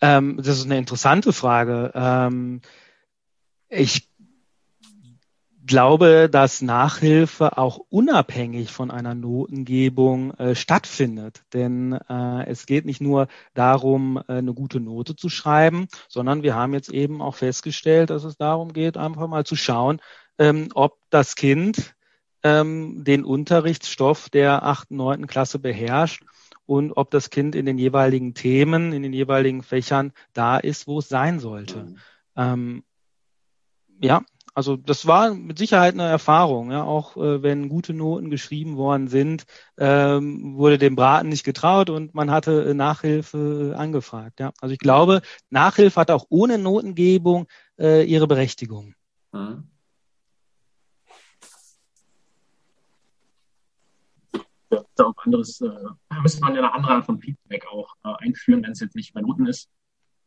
Ähm, 0.00 0.36
das 0.36 0.58
ist 0.58 0.64
eine 0.64 0.78
interessante 0.78 1.32
Frage. 1.32 1.92
Ähm, 1.94 2.60
ich 3.68 4.08
glaube, 5.66 6.28
dass 6.30 6.62
Nachhilfe 6.62 7.58
auch 7.58 7.78
unabhängig 7.88 8.70
von 8.70 8.90
einer 8.90 9.14
Notengebung 9.14 10.32
äh, 10.34 10.54
stattfindet. 10.54 11.42
Denn 11.52 11.92
äh, 11.92 12.46
es 12.46 12.66
geht 12.66 12.84
nicht 12.84 13.00
nur 13.00 13.28
darum, 13.54 14.18
äh, 14.28 14.34
eine 14.34 14.54
gute 14.54 14.80
Note 14.80 15.16
zu 15.16 15.28
schreiben, 15.28 15.88
sondern 16.08 16.42
wir 16.42 16.54
haben 16.54 16.72
jetzt 16.72 16.90
eben 16.90 17.20
auch 17.20 17.34
festgestellt, 17.34 18.10
dass 18.10 18.24
es 18.24 18.36
darum 18.36 18.72
geht, 18.72 18.96
einfach 18.96 19.26
mal 19.26 19.44
zu 19.44 19.56
schauen, 19.56 20.00
ähm, 20.38 20.68
ob 20.74 20.98
das 21.10 21.34
Kind 21.34 21.94
ähm, 22.42 23.02
den 23.04 23.24
Unterrichtsstoff 23.24 24.28
der 24.30 24.62
achten, 24.62 24.96
neunten 24.96 25.26
Klasse 25.26 25.58
beherrscht 25.58 26.22
und 26.66 26.92
ob 26.92 27.10
das 27.10 27.30
Kind 27.30 27.54
in 27.54 27.66
den 27.66 27.78
jeweiligen 27.78 28.34
Themen, 28.34 28.92
in 28.92 29.02
den 29.02 29.12
jeweiligen 29.12 29.62
Fächern 29.62 30.12
da 30.32 30.58
ist, 30.58 30.86
wo 30.86 30.98
es 30.98 31.08
sein 31.08 31.40
sollte. 31.40 31.84
Mhm. 31.84 31.98
Ähm, 32.36 32.84
ja, 34.00 34.22
also 34.56 34.74
das 34.78 35.06
war 35.06 35.34
mit 35.34 35.58
Sicherheit 35.58 35.92
eine 35.92 36.08
Erfahrung. 36.08 36.70
Ja, 36.70 36.82
auch 36.82 37.18
äh, 37.18 37.42
wenn 37.42 37.68
gute 37.68 37.92
Noten 37.92 38.30
geschrieben 38.30 38.78
worden 38.78 39.06
sind, 39.06 39.44
ähm, 39.76 40.56
wurde 40.56 40.78
dem 40.78 40.96
Braten 40.96 41.28
nicht 41.28 41.44
getraut 41.44 41.90
und 41.90 42.14
man 42.14 42.30
hatte 42.30 42.64
äh, 42.64 42.72
Nachhilfe 42.72 43.74
angefragt. 43.76 44.40
Ja, 44.40 44.52
also 44.62 44.72
ich 44.72 44.78
glaube, 44.78 45.20
Nachhilfe 45.50 46.00
hat 46.00 46.10
auch 46.10 46.24
ohne 46.30 46.56
Notengebung 46.56 47.48
äh, 47.78 48.02
ihre 48.04 48.26
Berechtigung. 48.26 48.94
Mhm. 49.32 49.68
Ja, 54.70 54.82
auch 55.04 55.14
anderes, 55.18 55.60
äh, 55.60 55.68
müsste 56.22 56.40
man 56.40 56.54
ja 56.54 56.62
eine 56.62 56.72
andere 56.72 56.94
Art 56.94 57.04
von 57.04 57.20
Feedback 57.20 57.66
auch 57.70 57.94
äh, 58.04 58.24
einführen, 58.24 58.62
wenn 58.62 58.72
es 58.72 58.80
jetzt 58.80 58.96
nicht 58.96 59.12
bei 59.12 59.20
Noten 59.20 59.46
ist. 59.46 59.68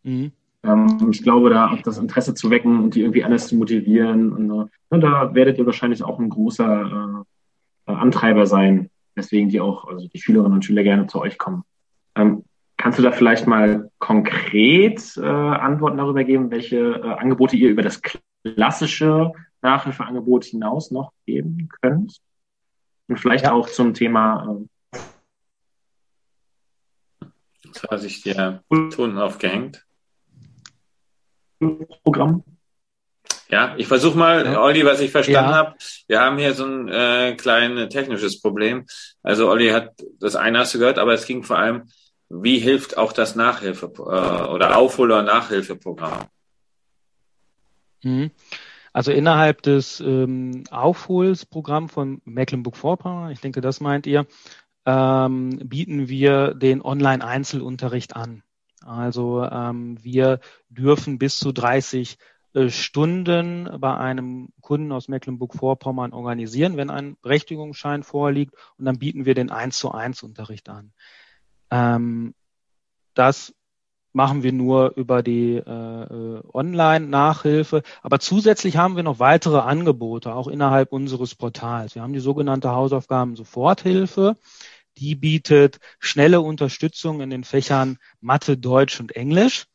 Mhm. 0.03 0.33
Ähm, 0.63 1.09
ich 1.11 1.23
glaube, 1.23 1.49
da 1.49 1.71
auch 1.71 1.81
das 1.81 1.97
Interesse 1.97 2.33
zu 2.33 2.49
wecken 2.49 2.83
und 2.83 2.95
die 2.95 3.01
irgendwie 3.01 3.23
anders 3.23 3.47
zu 3.47 3.55
motivieren. 3.55 4.33
Und, 4.33 4.69
und 4.89 5.01
da 5.01 5.33
werdet 5.33 5.57
ihr 5.57 5.65
wahrscheinlich 5.65 6.03
auch 6.03 6.19
ein 6.19 6.29
großer 6.29 7.25
äh, 7.87 7.91
Antreiber 7.91 8.45
sein, 8.45 8.89
weswegen 9.15 9.49
die 9.49 9.61
auch, 9.61 9.87
also 9.87 10.07
die 10.07 10.19
Schülerinnen 10.19 10.53
und 10.53 10.65
Schüler 10.65 10.83
gerne 10.83 11.07
zu 11.07 11.21
euch 11.21 11.37
kommen. 11.37 11.63
Ähm, 12.15 12.43
kannst 12.77 12.99
du 12.99 13.03
da 13.03 13.11
vielleicht 13.11 13.47
mal 13.47 13.89
konkret 13.99 15.17
äh, 15.17 15.25
Antworten 15.25 15.97
darüber 15.97 16.23
geben, 16.23 16.51
welche 16.51 16.77
äh, 16.77 17.13
Angebote 17.13 17.55
ihr 17.55 17.69
über 17.69 17.81
das 17.81 18.01
klassische 18.43 19.31
Nachhilfeangebot 19.61 20.45
hinaus 20.45 20.91
noch 20.91 21.11
geben 21.25 21.69
könnt? 21.81 22.19
Und 23.07 23.19
vielleicht 23.19 23.45
ja. 23.45 23.53
auch 23.53 23.67
zum 23.67 23.93
Thema. 23.93 24.59
Äh, 27.21 27.27
Jetzt 27.65 27.83
hat 27.83 27.99
sich 27.99 28.23
der 28.23 28.63
Ton 28.91 29.17
aufgehängt. 29.17 29.85
Programm? 32.03 32.43
Ja, 33.49 33.73
ich 33.77 33.87
versuche 33.87 34.17
mal, 34.17 34.45
ja. 34.45 34.61
Olli, 34.61 34.85
was 34.85 34.99
ich 34.99 35.11
verstanden 35.11 35.51
ja. 35.51 35.55
habe. 35.55 35.75
Wir 36.07 36.21
haben 36.21 36.37
hier 36.37 36.53
so 36.53 36.65
ein 36.65 36.87
äh, 36.87 37.35
kleines 37.35 37.89
technisches 37.89 38.39
Problem. 38.41 38.85
Also 39.23 39.49
Olli 39.49 39.69
hat 39.69 39.93
das 40.19 40.35
eine 40.35 40.59
hast 40.59 40.75
du 40.75 40.79
gehört, 40.79 40.99
aber 40.99 41.13
es 41.13 41.25
ging 41.25 41.43
vor 41.43 41.57
allem, 41.57 41.89
wie 42.29 42.59
hilft 42.59 42.97
auch 42.97 43.11
das 43.11 43.35
Nachhilfe 43.35 43.87
äh, 43.97 43.99
oder 44.49 44.77
Aufhol- 44.77 45.11
oder 45.11 45.23
Nachhilfeprogramm? 45.23 46.25
Mhm. 48.03 48.29
Also 48.93 49.11
innerhalb 49.11 49.61
des 49.63 49.99
ähm, 49.99 50.63
Aufholsprogramms 50.69 51.91
von 51.91 52.21
Mecklenburg-Vorpommern, 52.25 53.31
ich 53.31 53.39
denke, 53.39 53.61
das 53.61 53.81
meint 53.81 54.05
ihr, 54.05 54.27
ähm, 54.85 55.59
bieten 55.63 56.07
wir 56.07 56.53
den 56.53 56.81
Online-Einzelunterricht 56.81 58.15
an. 58.15 58.43
Also 58.85 59.43
ähm, 59.43 59.97
wir 60.01 60.39
dürfen 60.69 61.19
bis 61.19 61.37
zu 61.37 61.51
30 61.51 62.17
äh, 62.53 62.69
Stunden 62.69 63.69
bei 63.79 63.95
einem 63.95 64.49
Kunden 64.61 64.91
aus 64.91 65.07
Mecklenburg-Vorpommern 65.07 66.13
organisieren, 66.13 66.77
wenn 66.77 66.89
ein 66.89 67.17
Berechtigungsschein 67.21 68.03
vorliegt. 68.03 68.55
Und 68.77 68.85
dann 68.85 68.99
bieten 68.99 69.25
wir 69.25 69.35
den 69.35 69.51
1 69.51 69.77
zu 69.77 69.91
1 69.91 70.23
Unterricht 70.23 70.69
an. 70.69 70.91
Ähm, 71.71 72.33
das 73.13 73.53
machen 74.11 74.41
wir 74.41 74.51
nur 74.51 74.93
über 74.95 75.21
die 75.21 75.55
äh, 75.55 75.61
äh, 75.61 76.41
Online-Nachhilfe. 76.53 77.83
Aber 78.01 78.19
zusätzlich 78.19 78.77
haben 78.77 78.95
wir 78.95 79.03
noch 79.03 79.19
weitere 79.19 79.59
Angebote, 79.59 80.33
auch 80.33 80.47
innerhalb 80.47 80.91
unseres 80.91 81.35
Portals. 81.35 81.95
Wir 81.95 82.01
haben 82.01 82.13
die 82.13 82.19
sogenannte 82.19 82.71
Hausaufgaben-Soforthilfe. 82.71 84.35
Die 84.97 85.15
bietet 85.15 85.79
schnelle 85.99 86.41
Unterstützung 86.41 87.21
in 87.21 87.29
den 87.29 87.43
Fächern 87.43 87.97
Mathe, 88.21 88.57
Deutsch 88.57 88.99
und 88.99 89.15
Englisch. 89.15 89.67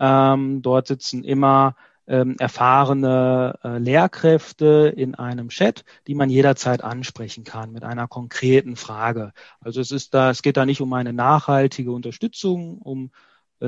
Ähm, 0.00 0.62
dort 0.62 0.88
sitzen 0.88 1.22
immer 1.22 1.76
ähm, 2.06 2.36
erfahrene 2.38 3.58
äh, 3.62 3.78
Lehrkräfte 3.78 4.92
in 4.94 5.14
einem 5.14 5.48
Chat, 5.48 5.84
die 6.06 6.14
man 6.14 6.28
jederzeit 6.28 6.82
ansprechen 6.82 7.44
kann 7.44 7.72
mit 7.72 7.84
einer 7.84 8.08
konkreten 8.08 8.76
Frage. 8.76 9.32
Also 9.60 9.80
es 9.80 9.90
ist 9.90 10.12
da, 10.14 10.30
es 10.30 10.42
geht 10.42 10.56
da 10.56 10.66
nicht 10.66 10.80
um 10.80 10.92
eine 10.92 11.12
nachhaltige 11.12 11.92
Unterstützung, 11.92 12.78
um 12.78 13.10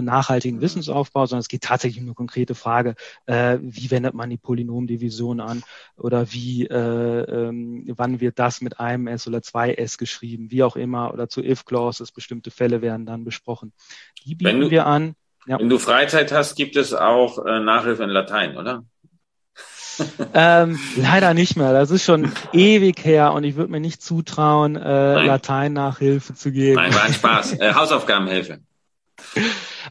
nachhaltigen 0.03 0.61
Wissensaufbau, 0.61 1.27
sondern 1.27 1.41
es 1.41 1.49
geht 1.49 1.63
tatsächlich 1.63 2.01
um 2.01 2.09
eine 2.09 2.15
konkrete 2.15 2.55
Frage, 2.55 2.95
äh, 3.27 3.59
wie 3.61 3.91
wendet 3.91 4.15
man 4.15 4.31
die 4.31 4.37
Polynomdivision 4.37 5.41
an 5.41 5.63
oder 5.97 6.33
wie, 6.33 6.67
äh, 6.67 6.77
ähm, 6.77 7.85
wann 7.97 8.21
wird 8.21 8.39
das 8.39 8.61
mit 8.61 8.81
einem 8.81 9.07
S 9.07 9.27
oder 9.27 9.43
zwei 9.43 9.75
S 9.75 9.99
geschrieben, 9.99 10.51
wie 10.51 10.63
auch 10.63 10.77
immer, 10.77 11.13
oder 11.13 11.29
zu 11.29 11.43
if 11.43 11.65
clauses, 11.65 12.13
bestimmte 12.13 12.51
Fälle 12.51 12.83
werden 12.83 13.07
dann 13.07 13.25
besprochen. 13.25 13.73
Die 14.25 14.35
bieten 14.35 14.61
du, 14.61 14.71
wir 14.71 14.87
an. 14.87 15.15
Ja. 15.47 15.59
Wenn 15.59 15.69
du 15.69 15.79
Freizeit 15.79 16.33
hast, 16.33 16.57
gibt 16.57 16.77
es 16.77 16.93
auch 16.93 17.45
äh, 17.45 17.61
Nachhilfe 17.61 18.03
in 18.03 18.11
Latein, 18.11 18.57
oder? 18.57 18.85
ähm, 20.35 20.79
leider 20.97 21.35
nicht 21.35 21.57
mehr. 21.57 21.73
Das 21.73 21.91
ist 21.91 22.05
schon 22.05 22.33
ewig 22.53 23.05
her 23.05 23.33
und 23.33 23.45
ich 23.45 23.57
würde 23.57 23.71
mir 23.71 23.81
nicht 23.81 24.03
zutrauen, 24.03 24.77
äh, 24.77 25.25
Latein-Nachhilfe 25.25 26.35
zu 26.35 26.53
geben. 26.53 26.77
Nein, 26.77 26.95
war 26.95 27.05
ein 27.05 27.15
Spaß. 27.15 27.55
Äh, 27.61 27.75
Hausaufgabenhilfe. 27.75 28.59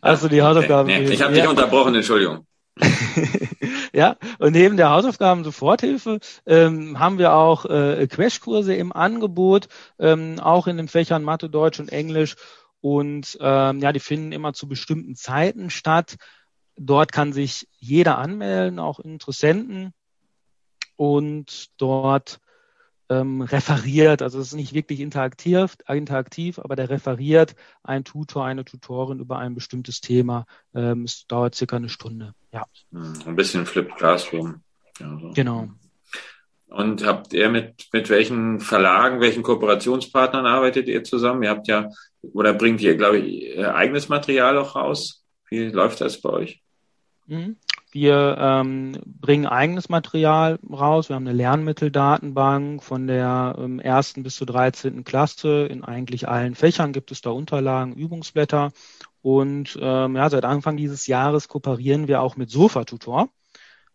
Also 0.02 0.28
die 0.28 0.42
Hausaufgaben. 0.42 0.88
Nee, 0.88 1.00
nee, 1.00 1.12
ich 1.12 1.22
habe 1.22 1.34
dich 1.34 1.48
unterbrochen, 1.48 1.96
Entschuldigung. 1.96 2.46
ja, 3.94 4.18
und 4.40 4.52
neben 4.52 4.76
der 4.76 4.90
Hausaufgaben-Soforthilfe 4.90 6.20
ähm, 6.46 7.00
haben 7.00 7.18
wir 7.18 7.34
auch 7.34 7.66
äh, 7.66 8.08
Crashkurse 8.08 8.76
im 8.76 8.92
Angebot, 8.92 9.68
ähm, 9.98 10.40
auch 10.40 10.68
in 10.68 10.78
den 10.78 10.90
Fächern 10.90 11.24
Mathe, 11.24 11.50
Deutsch 11.50 11.80
und 11.80 11.92
Englisch. 11.92 12.36
Und 12.82 13.38
ähm, 13.42 13.80
ja, 13.80 13.92
die 13.94 14.00
finden 14.00 14.32
immer 14.32 14.54
zu 14.54 14.68
bestimmten 14.68 15.16
Zeiten 15.16 15.70
statt. 15.70 16.18
Dort 16.76 17.12
kann 17.12 17.34
sich 17.34 17.68
jeder 17.78 18.18
anmelden, 18.18 18.80
auch 18.80 19.00
Interessenten. 19.00 19.94
Und 20.98 21.70
dort 21.78 22.40
ähm, 23.10 23.42
referiert, 23.42 24.22
also 24.22 24.40
es 24.40 24.48
ist 24.48 24.54
nicht 24.54 24.74
wirklich 24.74 25.00
interaktiv, 25.00 25.78
interaktiv, 25.88 26.60
aber 26.60 26.76
der 26.76 26.90
referiert 26.90 27.56
ein 27.84 28.04
Tutor, 28.04 28.46
eine 28.46 28.66
Tutorin 28.66 29.20
über 29.20 29.38
ein 29.38 29.56
bestimmtes 29.56 30.02
Thema. 30.02 30.46
Ähm, 30.74 31.04
es 31.04 31.28
dauert 31.28 31.56
circa 31.56 31.76
eine 31.76 31.90
Stunde. 31.90 32.34
Ja. 32.52 32.66
Hm, 32.92 33.14
ein 33.26 33.36
bisschen 33.36 33.66
Flipped 33.66 33.96
Classroom. 33.96 34.62
Ja, 35.00 35.20
so. 35.20 35.32
Genau. 35.34 35.70
Und 36.68 37.06
habt 37.06 37.32
ihr 37.34 37.50
mit, 37.50 37.88
mit 37.94 38.10
welchen 38.10 38.60
Verlagen, 38.60 39.22
welchen 39.22 39.44
Kooperationspartnern 39.44 40.46
arbeitet 40.46 40.88
ihr 40.88 41.04
zusammen? 41.04 41.44
Ihr 41.44 41.50
habt 41.50 41.68
ja, 41.68 41.90
oder 42.34 42.54
bringt 42.54 42.82
ihr, 42.82 42.98
glaube 42.98 43.20
ich, 43.20 43.58
eigenes 43.60 44.10
Material 44.10 44.58
auch 44.58 44.76
raus? 44.76 45.24
Wie 45.50 45.70
läuft 45.70 46.02
das 46.02 46.20
bei 46.20 46.30
euch? 46.30 46.62
Wir 47.96 48.36
ähm, 48.38 49.00
bringen 49.06 49.46
eigenes 49.46 49.88
Material 49.88 50.60
raus. 50.70 51.08
Wir 51.08 51.16
haben 51.16 51.26
eine 51.26 51.38
Lernmitteldatenbank 51.38 52.84
von 52.84 53.08
der 53.08 53.56
ähm, 53.58 53.80
ersten 53.80 54.22
bis 54.22 54.36
zur 54.36 54.48
13. 54.48 55.06
Klasse. 55.06 55.66
In 55.68 55.82
eigentlich 55.82 56.28
allen 56.28 56.56
Fächern 56.56 56.92
gibt 56.92 57.14
es 57.14 57.22
da 57.22 57.30
Unterlagen, 57.30 57.94
Übungsblätter. 57.94 58.74
Und 59.22 59.80
ähm, 59.82 60.18
ja, 60.18 60.30
seit 60.30 60.44
Anfang 60.44 60.76
dieses 60.76 61.08
Jahres 61.08 61.48
kooperieren 61.48 62.10
wir 62.10 62.22
auch 62.22 62.36
mit 62.36 62.50
Sofa-Tutor. 62.50 63.30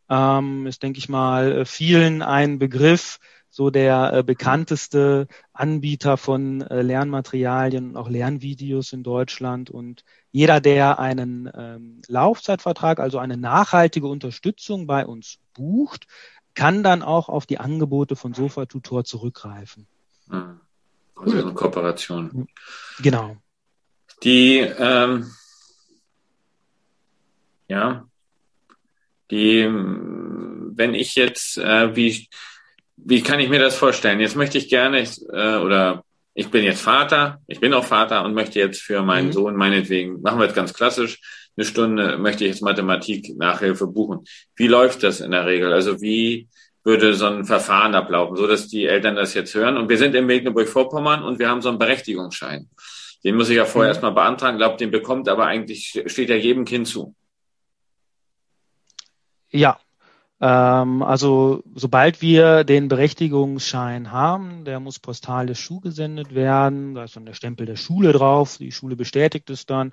Ähm, 0.09 0.67
ist, 0.67 0.83
denke 0.83 0.99
ich 0.99 1.11
mal, 1.11 1.67
vielen 1.67 2.23
ein 2.23 2.59
Begriff, 2.59 3.19
so 3.61 3.69
der 3.69 4.15
äh, 4.15 4.23
bekannteste 4.23 5.29
Anbieter 5.53 6.17
von 6.17 6.63
äh, 6.63 6.81
Lernmaterialien 6.81 7.91
und 7.91 7.97
auch 7.99 8.09
Lernvideos 8.09 8.95
in 8.95 9.03
Deutschland. 9.03 9.69
Und 9.69 10.03
jeder, 10.33 10.63
der 10.63 10.99
einen 10.99 11.51
ähm, 11.55 12.01
Laufzeitvertrag, 12.09 13.01
also 13.01 13.19
eine 13.19 13.37
nachhaltige 13.37 14.07
Unterstützung 14.07 14.87
bei 14.87 15.05
uns 15.05 15.41
bucht, 15.53 16.07
kann 16.55 16.83
dann 16.83 17.03
auch 17.03 17.29
auf 17.29 17.45
die 17.45 17.59
Angebote 17.59 18.17
von 18.17 18.33
Sofa 18.33 18.65
Tutor 18.65 19.05
zurückgreifen. 19.05 19.87
Hm. 20.31 20.59
Also 21.17 21.37
eine 21.37 21.53
Kooperation. 21.53 22.49
Genau. 23.03 23.37
Die, 24.23 24.61
ähm, 24.61 25.31
ja, 27.69 28.07
die, 29.31 29.69
wenn 29.69 30.95
ich 30.95 31.15
jetzt, 31.15 31.59
äh, 31.59 31.95
wie, 31.95 32.27
wie 33.05 33.23
kann 33.23 33.41
ich 33.41 33.49
mir 33.49 33.59
das 33.59 33.77
vorstellen? 33.77 34.21
Jetzt 34.21 34.37
möchte 34.37 34.59
ich 34.59 34.69
gerne, 34.69 35.01
äh, 35.33 35.57
oder 35.57 36.05
ich 36.35 36.51
bin 36.51 36.65
jetzt 36.65 36.81
Vater, 36.81 37.41
ich 37.47 37.61
bin 37.61 37.75
auch 37.75 37.85
Vater 37.85 38.25
und 38.25 38.35
möchte 38.35 38.59
jetzt 38.59 38.81
für 38.81 39.03
meinen 39.03 39.29
mhm. 39.29 39.33
Sohn 39.33 39.57
meinetwegen, 39.57 40.21
machen 40.23 40.39
wir 40.39 40.47
jetzt 40.47 40.55
ganz 40.55 40.75
klassisch, 40.75 41.21
eine 41.57 41.67
Stunde 41.67 42.19
möchte 42.19 42.45
ich 42.45 42.53
jetzt 42.53 42.63
Mathematik 42.63 43.37
Nachhilfe 43.37 43.87
buchen. 43.87 44.25
Wie 44.57 44.69
läuft 44.69 45.03
das 45.03 45.21
in 45.21 45.33
der 45.33 45.47
Regel? 45.47 45.73
Also 45.73 46.01
wie 46.01 46.49
würde 46.85 47.15
so 47.15 47.27
ein 47.27 47.45
Verfahren 47.45 47.95
ablaufen, 47.95 48.37
so 48.37 48.47
dass 48.47 48.69
die 48.69 48.87
Eltern 48.87 49.17
das 49.17 49.35
jetzt 49.35 49.55
hören? 49.55 49.77
Und 49.77 49.89
wir 49.89 49.99
sind 49.99 50.15
in 50.15 50.27
Mecklenburg-Vorpommern 50.27 51.23
und 51.23 51.39
wir 51.39 51.49
haben 51.49 51.61
so 51.61 51.69
einen 51.69 51.79
Berechtigungsschein. 51.79 52.71
Den 53.25 53.37
muss 53.37 53.51
ich 53.51 53.57
ja 53.57 53.67
vorher 53.67 53.91
mhm. 53.91 53.95
erstmal 53.95 54.13
beantragen, 54.13 54.57
glaube, 54.57 54.79
den 54.79 54.91
bekommt 54.91 55.29
aber 55.29 55.47
eigentlich, 55.47 56.03
steht 56.07 56.31
ja 56.31 56.37
jedem 56.37 56.65
Kind 56.65 56.89
zu. 56.89 57.15
Ja, 59.51 59.79
also 60.47 61.63
sobald 61.75 62.23
wir 62.23 62.65
den 62.65 62.89
Berechtigungsschein 62.89 64.11
haben, 64.11 64.65
der 64.65 64.81
muss 64.81 64.99
postalisch 64.99 65.67
zugesendet 65.67 66.35
werden, 66.35 66.95
da 66.95 67.05
ist 67.05 67.17
dann 67.17 67.27
der 67.27 67.35
Stempel 67.35 67.67
der 67.67 67.77
Schule 67.77 68.13
drauf, 68.13 68.57
die 68.57 68.73
Schule 68.73 68.97
bestätigt 68.97 69.51
es 69.51 69.67
dann, 69.67 69.93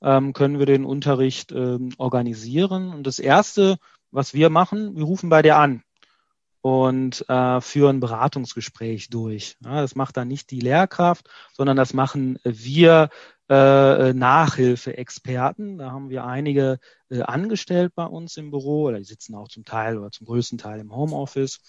ähm, 0.00 0.32
können 0.34 0.60
wir 0.60 0.66
den 0.66 0.84
Unterricht 0.84 1.50
ähm, 1.50 1.90
organisieren. 1.98 2.94
Und 2.94 3.08
das 3.08 3.18
Erste, 3.18 3.78
was 4.12 4.34
wir 4.34 4.50
machen, 4.50 4.96
wir 4.96 5.04
rufen 5.04 5.30
bei 5.30 5.42
dir 5.42 5.56
an 5.56 5.82
und 6.60 7.28
äh, 7.28 7.60
führen 7.60 8.00
Beratungsgespräch 8.00 9.10
durch. 9.10 9.56
Ja, 9.64 9.80
das 9.80 9.94
macht 9.94 10.16
dann 10.16 10.28
nicht 10.28 10.50
die 10.50 10.60
Lehrkraft, 10.60 11.28
sondern 11.52 11.76
das 11.76 11.94
machen 11.94 12.38
wir 12.44 13.10
äh, 13.48 14.12
Nachhilfe-Experten. 14.12 15.78
Da 15.78 15.92
haben 15.92 16.10
wir 16.10 16.24
einige 16.24 16.78
äh, 17.10 17.22
angestellt 17.22 17.92
bei 17.94 18.04
uns 18.04 18.36
im 18.36 18.50
Büro 18.50 18.84
oder 18.88 18.98
die 18.98 19.04
sitzen 19.04 19.34
auch 19.34 19.48
zum 19.48 19.64
Teil 19.64 19.98
oder 19.98 20.10
zum 20.10 20.26
größten 20.26 20.58
Teil 20.58 20.80
im 20.80 20.94
Homeoffice 20.94 21.60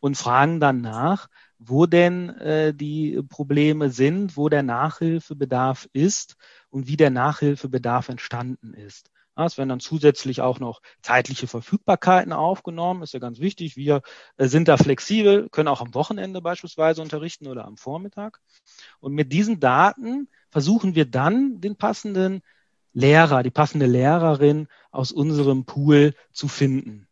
und 0.00 0.16
fragen 0.16 0.58
dann 0.58 0.80
nach, 0.80 1.28
wo 1.58 1.86
denn 1.86 2.30
äh, 2.30 2.74
die 2.74 3.22
Probleme 3.28 3.90
sind, 3.90 4.36
wo 4.36 4.48
der 4.48 4.64
Nachhilfebedarf 4.64 5.88
ist 5.92 6.36
und 6.70 6.88
wie 6.88 6.96
der 6.96 7.10
Nachhilfebedarf 7.10 8.08
entstanden 8.08 8.74
ist. 8.74 9.11
Es 9.36 9.56
werden 9.56 9.70
dann 9.70 9.80
zusätzlich 9.80 10.40
auch 10.42 10.60
noch 10.60 10.82
zeitliche 11.00 11.46
Verfügbarkeiten 11.46 12.32
aufgenommen, 12.32 13.02
ist 13.02 13.14
ja 13.14 13.20
ganz 13.20 13.40
wichtig. 13.40 13.76
Wir 13.76 14.02
äh, 14.36 14.46
sind 14.46 14.68
da 14.68 14.76
flexibel, 14.76 15.48
können 15.50 15.68
auch 15.68 15.80
am 15.80 15.94
Wochenende 15.94 16.42
beispielsweise 16.42 17.00
unterrichten 17.00 17.46
oder 17.46 17.64
am 17.64 17.76
Vormittag. 17.76 18.40
Und 19.00 19.14
mit 19.14 19.32
diesen 19.32 19.58
Daten 19.60 20.28
versuchen 20.50 20.94
wir 20.94 21.06
dann 21.06 21.60
den 21.60 21.76
passenden 21.76 22.42
Lehrer, 22.92 23.42
die 23.42 23.50
passende 23.50 23.86
Lehrerin 23.86 24.68
aus 24.90 25.12
unserem 25.12 25.64
Pool 25.64 26.14
zu 26.32 26.48
finden. 26.48 27.08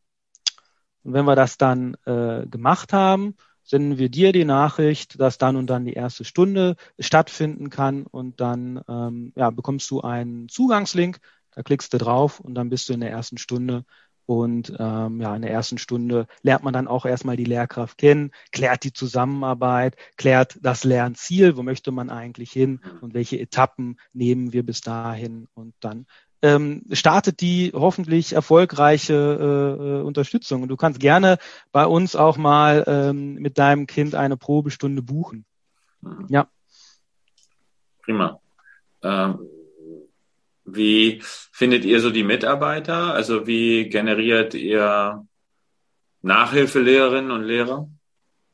Und 1.03 1.15
wenn 1.15 1.25
wir 1.25 1.37
das 1.37 1.57
dann 1.57 1.97
äh, 2.05 2.47
gemacht 2.47 2.93
haben, 2.93 3.35
senden 3.63 3.99
wir 3.99 4.09
dir 4.11 4.33
die 4.33 4.45
Nachricht, 4.45 5.21
dass 5.21 5.39
dann 5.39 5.57
und 5.57 5.69
dann 5.69 5.85
die 5.85 5.93
erste 5.93 6.25
Stunde 6.25 6.77
stattfinden 6.99 7.71
kann 7.71 8.05
und 8.05 8.41
dann 8.41 8.83
ähm, 8.89 9.33
ja, 9.37 9.51
bekommst 9.51 9.91
du 9.91 10.01
einen 10.01 10.49
Zugangslink, 10.49 11.21
da 11.55 11.63
klickst 11.63 11.93
du 11.93 11.99
drauf 11.99 12.41
und 12.41 12.55
dann 12.55 12.71
bist 12.71 12.89
du 12.89 12.93
in 12.93 13.01
der 13.01 13.11
ersten 13.11 13.39
Stunde 13.39 13.85
Und 14.31 14.73
ähm, 14.79 15.21
ja, 15.21 15.35
in 15.35 15.43
der 15.43 15.51
ersten 15.51 15.77
Stunde 15.77 16.29
lernt 16.43 16.63
man 16.63 16.73
dann 16.73 16.87
auch 16.87 17.05
erstmal 17.05 17.37
die 17.37 17.43
Lehrkraft 17.45 17.99
kennen, 17.99 18.31
klärt 18.53 18.85
die 18.85 18.93
Zusammenarbeit, 18.93 19.97
klärt 20.17 20.57
das 20.63 20.85
Lernziel, 20.85 21.57
wo 21.57 21.65
möchte 21.65 21.91
man 21.91 22.11
eigentlich 22.11 22.53
hin 22.53 22.79
und 23.01 23.13
welche 23.13 23.41
Etappen 23.41 23.99
nehmen 24.13 24.53
wir 24.53 24.65
bis 24.65 24.83
dahin. 24.83 25.49
Und 25.55 25.75
dann 25.81 26.07
ähm, 26.43 26.85
startet 26.93 27.41
die 27.41 27.73
hoffentlich 27.75 28.33
erfolgreiche 28.33 29.15
äh, 29.15 29.83
äh, 29.85 30.03
Unterstützung. 30.03 30.63
Und 30.63 30.69
du 30.69 30.77
kannst 30.77 31.01
gerne 31.01 31.39
bei 31.73 31.85
uns 31.85 32.15
auch 32.15 32.37
mal 32.37 32.85
ähm, 32.87 33.35
mit 33.35 33.59
deinem 33.59 33.89
Kind 33.89 34.15
eine 34.15 34.37
Probestunde 34.37 35.03
buchen. 35.03 35.45
Mhm. 36.03 36.27
Ja. 36.29 36.49
Prima. 38.05 38.39
Ähm, 39.03 39.41
wie 40.75 41.21
findet 41.23 41.85
ihr 41.85 42.01
so 42.01 42.11
die 42.11 42.25
Mitarbeiter? 42.25 43.15
Also 43.15 43.47
wie 43.47 43.89
generiert 43.89 44.55
ihr 44.55 45.27
Nachhilfelehrerinnen 46.23 47.31
und 47.31 47.45
Lehrer? 47.45 47.89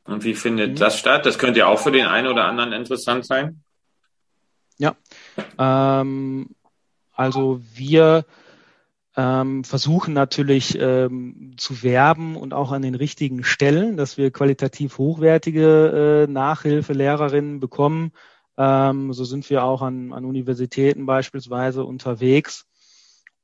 Und 0.03 0.23
wie 0.23 0.35
findet 0.35 0.71
mhm. 0.71 0.75
das 0.75 0.97
statt? 0.99 1.25
Das 1.25 1.37
könnte 1.37 1.59
ja 1.59 1.67
auch 1.67 1.79
für 1.79 1.91
den 1.91 2.05
einen 2.05 2.27
oder 2.27 2.45
anderen 2.45 2.73
interessant 2.73 3.25
sein. 3.25 3.63
Ja, 4.77 4.95
ähm, 5.57 6.49
also 7.13 7.61
wir 7.73 8.25
ähm, 9.17 9.63
versuchen 9.63 10.13
natürlich 10.13 10.77
ähm, 10.79 11.55
zu 11.57 11.81
werben 11.81 12.35
und 12.35 12.53
auch 12.53 12.71
an 12.71 12.83
den 12.83 12.93
richtigen 12.93 13.43
Stellen, 13.43 13.97
dass 13.97 14.17
wir 14.17 14.31
qualitativ 14.31 14.99
hochwertige 14.99 16.27
äh, 16.27 16.31
Nachhilfelehrerinnen 16.31 17.59
bekommen. 17.59 18.11
Ähm, 18.57 19.13
so 19.13 19.23
sind 19.23 19.49
wir 19.49 19.63
auch 19.63 19.81
an, 19.81 20.13
an 20.13 20.25
Universitäten 20.25 21.05
beispielsweise 21.05 21.85
unterwegs. 21.85 22.65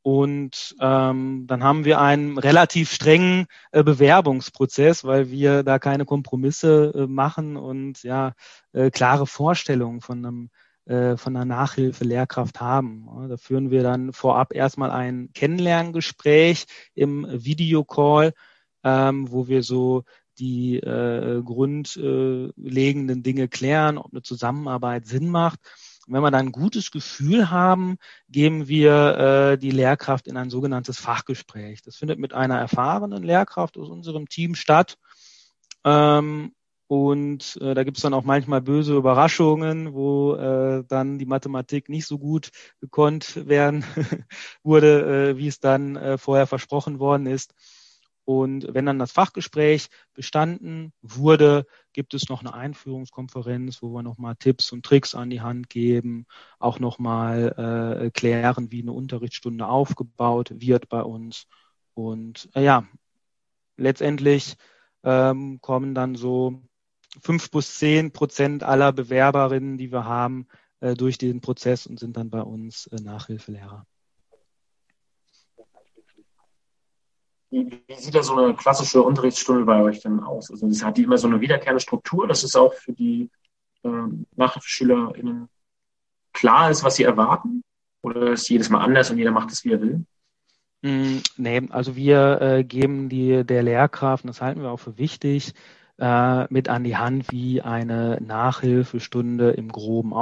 Und 0.02 0.76
ähm, 0.82 1.46
dann 1.48 1.64
haben 1.64 1.86
wir 1.86 2.02
einen 2.02 2.38
relativ 2.38 2.92
strengen 2.92 3.46
äh, 3.72 3.84
Bewerbungsprozess, 3.84 5.06
weil 5.06 5.32
wir 5.32 5.64
da 5.64 5.80
keine 5.80 6.04
Kompromisse 6.06 6.92
äh, 6.94 7.08
machen 7.08 7.56
und 7.56 8.04
ja 8.04 8.34
äh, 8.74 8.92
klare 8.92 9.26
Vorstellungen 9.26 10.02
von 10.02 10.26
einem 10.26 10.50
äh, 10.86 11.16
von 11.16 11.38
einer 11.38 11.46
Nachhilfe-Lehrkraft 11.46 12.60
haben. 12.60 13.08
Da 13.30 13.38
führen 13.38 13.72
wir 13.72 13.84
dann 13.84 14.12
vorab 14.12 14.54
erstmal 14.54 14.92
ein 14.92 15.30
Kennenlerngespräch 15.34 16.66
im 16.94 17.26
Videocall, 17.30 18.34
ähm, 18.84 19.32
wo 19.32 19.48
wir 19.48 19.64
so 19.64 20.04
die 20.40 20.78
äh, 20.78 21.42
grundlegenden 21.44 23.24
Dinge 23.24 23.48
klären, 23.48 23.98
ob 23.98 24.12
eine 24.12 24.22
Zusammenarbeit 24.22 25.06
Sinn 25.08 25.30
macht. 25.30 25.60
Und 26.08 26.14
wenn 26.14 26.22
wir 26.22 26.32
dann 26.32 26.48
ein 26.48 26.52
gutes 26.52 26.92
Gefühl 26.92 27.50
haben, 27.50 27.98
geben 28.28 28.68
wir 28.68 29.54
äh, 29.54 29.58
die 29.58 29.72
Lehrkraft 29.72 30.28
in 30.28 30.38
ein 30.38 30.50
sogenanntes 30.50 31.00
Fachgespräch. 31.00 31.82
Das 31.82 31.96
findet 31.96 32.20
mit 32.20 32.34
einer 32.34 32.60
erfahrenen 32.60 33.24
Lehrkraft 33.24 33.78
aus 33.78 33.90
unserem 33.90 34.28
Team 34.28 34.56
statt. 34.56 34.98
Ähm, 35.86 36.54
und 36.88 37.58
äh, 37.62 37.74
da 37.74 37.84
gibt 37.84 37.98
es 37.98 38.04
dann 38.04 38.14
auch 38.14 38.24
manchmal 38.24 38.62
böse 38.62 38.96
Überraschungen, 38.96 39.94
wo 39.94 40.36
äh, 40.36 40.84
dann 40.88 41.18
die 41.18 41.26
Mathematik 41.26 41.90
nicht 41.90 42.06
so 42.06 42.20
gut 42.20 42.52
gekonnt 42.82 43.48
werden 43.48 43.84
wurde, 44.64 45.32
äh, 45.32 45.38
wie 45.38 45.48
es 45.48 45.60
dann 45.60 45.96
äh, 45.96 46.18
vorher 46.18 46.46
versprochen 46.46 47.00
worden 47.00 47.26
ist. 47.26 47.56
Und 48.26 48.74
wenn 48.74 48.86
dann 48.86 49.00
das 49.00 49.12
Fachgespräch 49.12 49.90
bestanden 50.14 50.94
wurde, 51.02 51.66
gibt 51.92 52.14
es 52.14 52.30
noch 52.30 52.40
eine 52.40 52.54
Einführungskonferenz, 52.54 53.82
wo 53.82 53.90
wir 53.90 54.02
nochmal 54.02 54.36
Tipps 54.36 54.72
und 54.72 54.86
Tricks 54.86 55.14
an 55.14 55.30
die 55.30 55.42
Hand 55.42 55.70
geben, 55.70 56.26
auch 56.58 56.80
nochmal 56.80 58.06
äh, 58.06 58.12
klären, 58.12 58.72
wie 58.72 58.82
eine 58.82 58.94
Unterrichtsstunde 58.94 59.68
aufgebaut 59.68 60.52
wird 60.56 60.88
bei 60.88 61.02
uns. 61.02 61.48
Und 61.94 62.50
äh, 62.56 62.64
ja, 62.64 62.88
letztendlich 63.78 64.56
ähm, 65.04 65.60
kommen 65.62 65.94
dann 65.94 66.16
so 66.16 66.62
fünf 67.22 67.52
bis 67.52 67.78
zehn 67.78 68.12
Prozent 68.12 68.64
aller 68.64 68.94
Bewerberinnen, 68.94 69.78
die 69.78 69.92
wir 69.92 70.06
haben, 70.06 70.48
äh, 70.80 70.96
durch 70.96 71.18
den 71.18 71.42
Prozess 71.42 71.86
und 71.88 72.00
sind 72.00 72.18
dann 72.18 72.30
bei 72.30 72.42
uns 72.42 72.88
äh, 72.88 73.02
Nachhilfelehrer. 73.02 73.86
Wie, 77.54 77.70
sieht 77.96 78.16
da 78.16 78.24
so 78.24 78.36
eine 78.36 78.56
klassische 78.56 79.04
Unterrichtsstunde 79.04 79.64
bei 79.64 79.80
euch 79.80 80.00
denn 80.00 80.20
aus? 80.22 80.50
Also 80.50 80.68
hat 80.84 80.98
die 80.98 81.04
immer 81.04 81.20
so 81.20 81.28
eine 81.28 81.40
wiederkehrende 81.40 81.80
Struktur, 81.80 82.28
dass 82.28 82.42
es 82.42 82.56
auch 82.56 82.74
für 82.74 82.94
die 82.94 83.30
äh, 83.84 83.90
NachhilfeschülerInnen 84.36 85.48
klar 86.34 86.72
ist, 86.72 86.84
was 86.84 86.96
sie 86.96 87.04
erwarten? 87.04 87.64
Oder 88.02 88.32
ist 88.32 88.50
jedes 88.50 88.70
Mal 88.70 88.84
anders 88.84 89.12
und 89.12 89.20
jeder 89.20 89.30
macht 89.30 89.52
es, 89.52 89.64
wie 89.64 89.74
er 89.74 89.82
will? 89.82 90.06
Mm, 90.82 91.20
nee, 91.38 91.62
also 91.70 91.96
wir 91.96 92.42
äh, 92.42 92.64
geben 92.64 93.08
die 93.08 93.44
der 93.44 93.62
Lehrkraft, 93.62 94.24
und 94.24 94.30
das 94.30 94.42
halten 94.42 94.64
wir 94.64 94.72
auch 94.72 94.80
für 94.80 94.98
wichtig, 94.98 95.54
äh, 96.00 96.52
mit 96.52 96.70
an 96.70 96.84
die 96.84 96.98
Hand, 96.98 97.32
wie 97.32 97.62
eine 97.62 98.20
Nachhilfestunde 98.20 99.52
im 99.52 99.72
Groben 99.72 100.16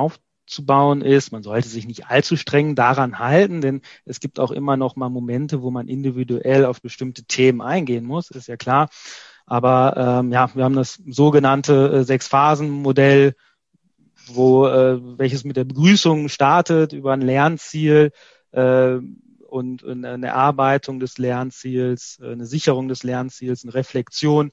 aufzubauen 0.51 1.01
ist. 1.01 1.31
Man 1.31 1.43
sollte 1.43 1.69
sich 1.69 1.87
nicht 1.87 2.07
allzu 2.07 2.35
streng 2.35 2.75
daran 2.75 3.19
halten, 3.19 3.61
denn 3.61 3.81
es 4.05 4.19
gibt 4.19 4.39
auch 4.39 4.51
immer 4.51 4.75
noch 4.75 4.95
mal 4.97 5.09
Momente, 5.09 5.61
wo 5.61 5.71
man 5.71 5.87
individuell 5.87 6.65
auf 6.65 6.81
bestimmte 6.81 7.23
Themen 7.23 7.61
eingehen 7.61 8.05
muss, 8.05 8.29
ist 8.29 8.47
ja 8.47 8.57
klar. 8.57 8.89
Aber 9.45 10.19
ähm, 10.21 10.31
ja, 10.31 10.53
wir 10.53 10.63
haben 10.63 10.75
das 10.75 11.01
sogenannte 11.07 11.91
äh, 11.91 12.03
Sechs-Phasen-Modell, 12.03 13.35
wo 14.27 14.67
äh, 14.67 14.99
welches 15.17 15.45
mit 15.45 15.55
der 15.55 15.63
Begrüßung 15.63 16.27
startet 16.29 16.93
über 16.93 17.13
ein 17.13 17.21
Lernziel 17.21 18.11
äh, 18.51 18.97
und 19.47 19.85
eine 19.85 20.27
Erarbeitung 20.27 21.01
des 21.01 21.17
Lernziels, 21.17 22.19
eine 22.23 22.45
Sicherung 22.45 22.87
des 22.87 23.03
Lernziels, 23.03 23.63
eine 23.63 23.73
Reflexion 23.73 24.51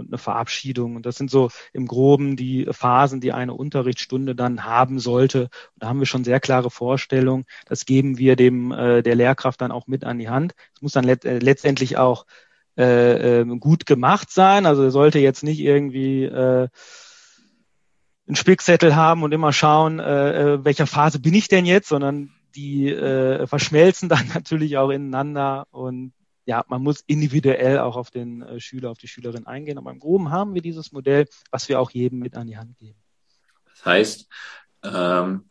und 0.00 0.08
eine 0.08 0.18
Verabschiedung. 0.18 0.96
Und 0.96 1.06
das 1.06 1.16
sind 1.16 1.30
so 1.30 1.50
im 1.72 1.86
Groben 1.86 2.36
die 2.36 2.66
Phasen, 2.70 3.20
die 3.20 3.32
eine 3.32 3.54
Unterrichtsstunde 3.54 4.34
dann 4.34 4.64
haben 4.64 4.98
sollte. 4.98 5.42
Und 5.42 5.50
da 5.82 5.88
haben 5.88 6.00
wir 6.00 6.06
schon 6.06 6.24
sehr 6.24 6.40
klare 6.40 6.70
Vorstellungen. 6.70 7.44
Das 7.66 7.86
geben 7.86 8.18
wir 8.18 8.34
dem 8.34 8.72
äh, 8.72 9.02
der 9.02 9.14
Lehrkraft 9.14 9.60
dann 9.60 9.72
auch 9.72 9.86
mit 9.86 10.04
an 10.04 10.18
die 10.18 10.28
Hand. 10.28 10.54
Es 10.74 10.82
muss 10.82 10.92
dann 10.92 11.04
let 11.04 11.24
äh, 11.24 11.38
letztendlich 11.38 11.96
auch 11.96 12.26
äh, 12.76 13.40
äh, 13.40 13.44
gut 13.58 13.86
gemacht 13.86 14.30
sein. 14.30 14.66
Also 14.66 14.82
er 14.82 14.90
sollte 14.90 15.18
jetzt 15.18 15.44
nicht 15.44 15.60
irgendwie 15.60 16.24
äh, 16.24 16.68
einen 18.26 18.36
Spickzettel 18.36 18.96
haben 18.96 19.22
und 19.22 19.32
immer 19.32 19.52
schauen, 19.52 19.98
äh, 19.98 20.54
äh, 20.54 20.64
welcher 20.64 20.86
Phase 20.86 21.18
bin 21.18 21.34
ich 21.34 21.48
denn 21.48 21.66
jetzt, 21.66 21.88
sondern 21.88 22.30
die 22.54 22.88
äh, 22.88 23.46
verschmelzen 23.46 24.08
dann 24.08 24.28
natürlich 24.34 24.78
auch 24.78 24.90
ineinander 24.90 25.66
und 25.70 26.12
ja, 26.50 26.64
man 26.66 26.82
muss 26.82 27.04
individuell 27.06 27.78
auch 27.78 27.94
auf 27.94 28.10
den 28.10 28.42
äh, 28.42 28.58
Schüler, 28.58 28.90
auf 28.90 28.98
die 28.98 29.06
Schülerin 29.06 29.46
eingehen. 29.46 29.78
Aber 29.78 29.92
im 29.92 30.00
Groben 30.00 30.32
haben 30.32 30.52
wir 30.52 30.62
dieses 30.62 30.90
Modell, 30.90 31.26
was 31.52 31.68
wir 31.68 31.78
auch 31.78 31.92
jedem 31.92 32.18
mit 32.18 32.36
an 32.36 32.48
die 32.48 32.56
Hand 32.56 32.76
geben. 32.76 32.98
Das 33.66 33.84
heißt, 33.84 34.28
ähm, 34.82 35.44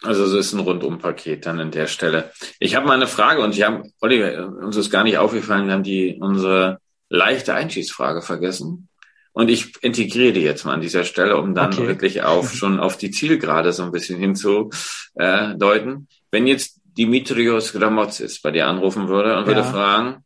also 0.00 0.24
es 0.24 0.32
ist 0.32 0.54
ein 0.54 0.60
Rundumpaket 0.60 1.44
dann 1.44 1.60
an 1.60 1.72
der 1.72 1.88
Stelle. 1.88 2.32
Ich 2.58 2.74
habe 2.74 2.86
mal 2.86 2.94
eine 2.94 3.06
Frage 3.06 3.42
und 3.42 3.54
wir 3.54 3.66
haben, 3.66 3.92
Oliver, 4.00 4.48
uns 4.64 4.76
ist 4.76 4.90
gar 4.90 5.04
nicht 5.04 5.18
aufgefallen, 5.18 5.66
wir 5.66 5.74
haben 5.74 5.82
die 5.82 6.16
unsere 6.18 6.78
leichte 7.10 7.52
Einschießfrage 7.52 8.22
vergessen. 8.22 8.88
Und 9.32 9.50
ich 9.50 9.74
integriere 9.82 10.32
die 10.32 10.40
jetzt 10.40 10.64
mal 10.64 10.72
an 10.72 10.80
dieser 10.80 11.04
Stelle, 11.04 11.36
um 11.36 11.54
dann 11.54 11.74
okay. 11.74 11.86
wirklich 11.86 12.22
auf 12.22 12.54
schon 12.54 12.80
auf 12.80 12.96
die 12.96 13.10
Zielgerade 13.10 13.74
so 13.74 13.82
ein 13.82 13.92
bisschen 13.92 14.18
hinzudeuten. 14.18 16.08
Wenn 16.30 16.46
jetzt 16.46 16.75
Dimitrios 16.96 17.72
Gramotzis 17.72 18.40
bei 18.40 18.50
dir 18.50 18.66
anrufen 18.66 19.08
würde 19.08 19.36
und 19.36 19.42
ja. 19.42 19.46
würde 19.46 19.64
fragen, 19.64 20.24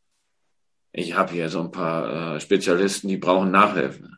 ich 0.92 1.14
habe 1.14 1.32
hier 1.32 1.48
so 1.48 1.60
ein 1.60 1.70
paar 1.70 2.36
äh, 2.36 2.40
Spezialisten, 2.40 3.08
die 3.08 3.16
brauchen 3.16 3.50
Nachhilfe. 3.50 4.10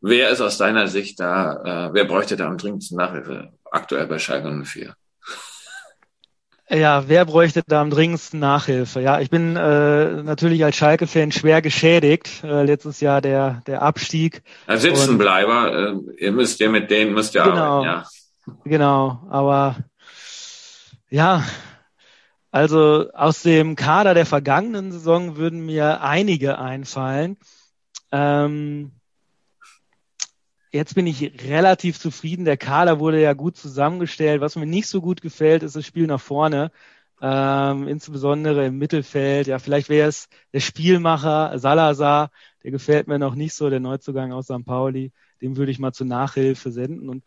Wer 0.00 0.30
ist 0.30 0.40
aus 0.40 0.58
deiner 0.58 0.88
Sicht 0.88 1.18
da, 1.20 1.88
äh, 1.88 1.94
wer 1.94 2.04
bräuchte 2.04 2.36
da 2.36 2.46
am 2.46 2.58
dringendsten 2.58 2.96
Nachhilfe 2.96 3.52
aktuell 3.70 4.06
bei 4.06 4.18
Schalke 4.18 4.50
04? 4.50 4.94
Ja, 6.68 7.04
wer 7.06 7.24
bräuchte 7.24 7.62
da 7.64 7.80
am 7.80 7.90
dringendsten 7.90 8.40
Nachhilfe? 8.40 9.00
Ja, 9.00 9.20
ich 9.20 9.30
bin 9.30 9.54
äh, 9.54 10.24
natürlich 10.24 10.64
als 10.64 10.74
Schalke-Fan 10.74 11.30
schwer 11.30 11.62
geschädigt. 11.62 12.42
Äh, 12.42 12.64
letztes 12.64 12.98
Jahr 12.98 13.20
der, 13.20 13.62
der 13.68 13.82
Abstieg. 13.82 14.42
Als 14.66 14.82
Sitzenbleiber, 14.82 15.92
äh, 15.94 16.24
ihr 16.24 16.32
müsst 16.32 16.58
ja 16.58 16.68
mit 16.68 16.90
denen 16.90 17.14
müsst 17.14 17.36
ihr 17.36 17.44
genau, 17.44 17.84
arbeiten, 17.84 17.84
ja. 17.84 18.04
Genau, 18.64 19.28
aber 19.30 19.76
ja, 21.10 21.44
also 22.50 23.10
aus 23.12 23.42
dem 23.42 23.76
Kader 23.76 24.14
der 24.14 24.26
vergangenen 24.26 24.92
Saison 24.92 25.36
würden 25.36 25.66
mir 25.66 26.00
einige 26.02 26.58
einfallen. 26.58 27.36
Ähm, 28.12 28.92
jetzt 30.72 30.94
bin 30.94 31.06
ich 31.06 31.22
relativ 31.44 31.98
zufrieden. 31.98 32.44
Der 32.44 32.56
Kader 32.56 32.98
wurde 32.98 33.20
ja 33.20 33.34
gut 33.34 33.56
zusammengestellt. 33.56 34.40
Was 34.40 34.56
mir 34.56 34.66
nicht 34.66 34.88
so 34.88 35.00
gut 35.00 35.20
gefällt, 35.20 35.62
ist 35.62 35.76
das 35.76 35.86
Spiel 35.86 36.06
nach 36.06 36.20
vorne. 36.20 36.70
Ähm, 37.20 37.88
insbesondere 37.88 38.66
im 38.66 38.78
Mittelfeld. 38.78 39.46
Ja, 39.46 39.58
vielleicht 39.58 39.88
wäre 39.88 40.08
es 40.08 40.28
der 40.52 40.60
Spielmacher 40.60 41.58
Salazar. 41.58 42.30
Der 42.62 42.70
gefällt 42.70 43.08
mir 43.08 43.18
noch 43.18 43.34
nicht 43.34 43.54
so, 43.54 43.70
der 43.70 43.80
Neuzugang 43.80 44.32
aus 44.32 44.46
St. 44.46 44.64
Pauli. 44.64 45.12
Dem 45.40 45.56
würde 45.56 45.72
ich 45.72 45.78
mal 45.78 45.92
zur 45.92 46.06
Nachhilfe 46.06 46.70
senden. 46.72 47.08
Und 47.08 47.24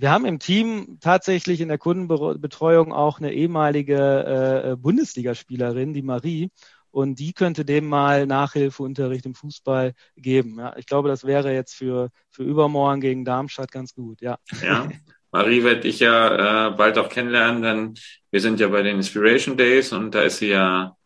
Wir 0.00 0.12
haben 0.12 0.26
im 0.26 0.38
Team 0.38 0.98
tatsächlich 1.00 1.60
in 1.60 1.68
der 1.68 1.78
Kundenbetreuung 1.78 2.92
auch 2.92 3.18
eine 3.18 3.32
ehemalige 3.32 4.72
äh, 4.72 4.76
Bundesligaspielerin, 4.76 5.92
die 5.92 6.02
Marie. 6.02 6.50
Und 6.90 7.18
die 7.18 7.32
könnte 7.32 7.64
dem 7.64 7.86
mal 7.86 8.26
Nachhilfeunterricht 8.26 9.26
im 9.26 9.34
Fußball 9.34 9.94
geben. 10.16 10.58
Ja, 10.58 10.76
ich 10.76 10.86
glaube, 10.86 11.08
das 11.08 11.24
wäre 11.24 11.52
jetzt 11.52 11.74
für, 11.74 12.10
für 12.30 12.44
übermorgen 12.44 13.00
gegen 13.00 13.24
Darmstadt 13.24 13.72
ganz 13.72 13.92
gut, 13.92 14.20
ja. 14.20 14.38
Ja, 14.62 14.88
Marie 15.32 15.64
werde 15.64 15.88
ich 15.88 15.98
ja 15.98 16.68
äh, 16.68 16.70
bald 16.70 16.96
auch 16.96 17.08
kennenlernen, 17.08 17.62
denn 17.62 17.94
wir 18.30 18.40
sind 18.40 18.60
ja 18.60 18.68
bei 18.68 18.82
den 18.82 18.96
Inspiration 18.96 19.56
Days 19.56 19.92
und 19.92 20.14
da 20.14 20.22
ist 20.22 20.38
sie 20.38 20.48
ja 20.48 20.96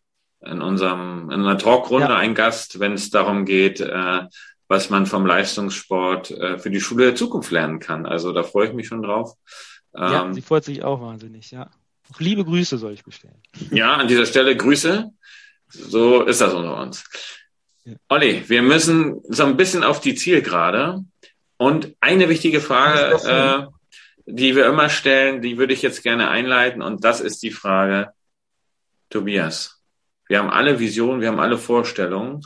in 0.45 0.61
unserem 0.61 1.31
in 1.31 1.41
einer 1.41 1.57
Talkrunde 1.57 2.09
ja. 2.09 2.17
ein 2.17 2.35
Gast, 2.35 2.79
wenn 2.79 2.93
es 2.93 3.09
darum 3.09 3.45
geht, 3.45 3.81
äh, 3.81 4.21
was 4.73 4.89
man 4.89 5.05
vom 5.05 5.27
Leistungssport 5.27 6.31
äh, 6.31 6.57
für 6.57 6.71
die 6.71 6.81
Schule 6.81 7.05
der 7.05 7.15
Zukunft 7.15 7.51
lernen 7.51 7.79
kann. 7.79 8.07
Also 8.07 8.33
da 8.33 8.41
freue 8.41 8.69
ich 8.69 8.73
mich 8.73 8.87
schon 8.87 9.03
drauf. 9.03 9.35
Ähm, 9.95 10.11
ja, 10.11 10.33
sie 10.33 10.41
freut 10.41 10.65
sich 10.65 10.83
auch 10.83 10.99
wahnsinnig, 10.99 11.51
ja. 11.51 11.69
Auch 12.11 12.19
liebe 12.19 12.43
Grüße 12.43 12.79
soll 12.79 12.93
ich 12.93 13.03
bestellen. 13.03 13.39
Ja, 13.69 13.93
an 13.93 14.07
dieser 14.07 14.25
Stelle 14.25 14.57
Grüße. 14.57 15.11
So 15.69 16.23
ist 16.23 16.41
das 16.41 16.55
unter 16.55 16.81
uns. 16.81 17.05
Ja. 17.85 17.93
Olli, 18.09 18.43
wir 18.47 18.63
müssen 18.63 19.21
so 19.29 19.43
ein 19.43 19.57
bisschen 19.57 19.83
auf 19.83 20.01
die 20.01 20.15
Zielgerade. 20.15 21.05
Und 21.57 21.95
eine 21.99 22.27
wichtige 22.27 22.59
Frage, 22.59 23.21
äh, 23.27 23.67
die 24.25 24.55
wir 24.55 24.65
immer 24.65 24.89
stellen, 24.89 25.43
die 25.43 25.59
würde 25.59 25.73
ich 25.73 25.83
jetzt 25.83 26.01
gerne 26.01 26.29
einleiten. 26.29 26.81
Und 26.81 27.03
das 27.03 27.21
ist 27.21 27.43
die 27.43 27.51
Frage, 27.51 28.11
Tobias. 29.11 29.83
Wir 30.27 30.39
haben 30.39 30.49
alle 30.49 30.79
Visionen, 30.79 31.21
wir 31.21 31.27
haben 31.27 31.39
alle 31.39 31.59
Vorstellungen. 31.59 32.41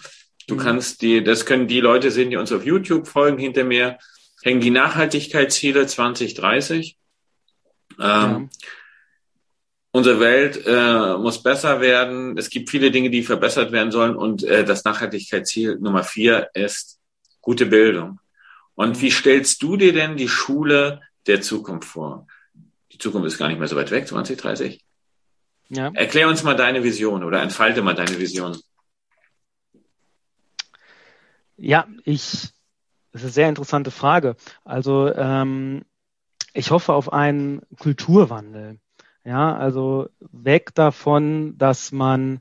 Du 0.48 0.56
mhm. 0.56 0.60
kannst 0.60 1.02
die, 1.02 1.24
das 1.24 1.46
können 1.46 1.68
die 1.68 1.82
Leute 1.82 2.10
sehen, 2.10 2.30
die 2.30 2.38
uns 2.38 2.52
auf 2.52 2.66
YouTube 2.66 3.08
folgen. 3.08 3.38
Hinter 3.38 3.64
mir 3.64 4.00
hängen 4.42 4.62
die 4.62 4.72
Nachhaltigkeitsziele 4.72 5.86
2030. 5.86 6.98
Ähm, 8.00 8.00
ja. 8.00 8.48
Unsere 9.92 10.20
Welt 10.20 10.64
äh, 10.66 11.18
muss 11.18 11.42
besser 11.42 11.82
werden. 11.82 12.38
Es 12.38 12.50
gibt 12.50 12.70
viele 12.70 12.92
Dinge, 12.92 13.10
die 13.10 13.24
verbessert 13.24 13.72
werden 13.72 13.92
sollen. 13.92 14.16
Und 14.16 14.44
äh, 14.44 14.64
das 14.64 14.84
Nachhaltigkeitsziel 14.84 15.78
Nummer 15.80 16.04
vier 16.04 16.50
ist 16.54 17.00
gute 17.42 17.66
Bildung. 17.66 18.20
Und 18.76 19.02
wie 19.02 19.12
stellst 19.12 19.62
du 19.64 19.76
dir 19.76 19.92
denn 19.92 20.18
die 20.18 20.30
Schule 20.30 21.02
der 21.26 21.42
Zukunft 21.42 21.90
vor? 21.90 22.28
Die 22.92 23.00
Zukunft 23.00 23.28
ist 23.28 23.38
gar 23.38 23.48
nicht 23.48 23.58
mehr 23.58 23.68
so 23.68 23.76
weit 23.76 23.92
weg, 23.92 24.08
2030. 24.08 24.84
Ja. 25.70 25.92
Erklär 25.94 26.30
uns 26.30 26.44
mal 26.44 26.56
deine 26.56 26.84
Vision 26.84 27.24
oder 27.24 27.42
entfalte 27.42 27.82
mal 27.82 27.96
deine 27.96 28.20
Vision. 28.20 28.58
Ja, 31.58 31.88
ich, 32.04 32.54
das 33.12 33.22
ist 33.22 33.24
eine 33.24 33.32
sehr 33.32 33.50
interessante 33.50 33.92
Frage. 33.92 34.36
Also 34.64 35.14
ähm, 35.14 35.84
ich 36.54 36.72
hoffe 36.72 36.94
auf 36.94 37.12
einen 37.12 37.62
Kulturwandel. 37.80 38.80
Ja, 39.24 39.58
also 39.58 40.08
weg 40.20 40.74
davon, 40.76 41.58
dass 41.58 41.92
man 41.92 42.40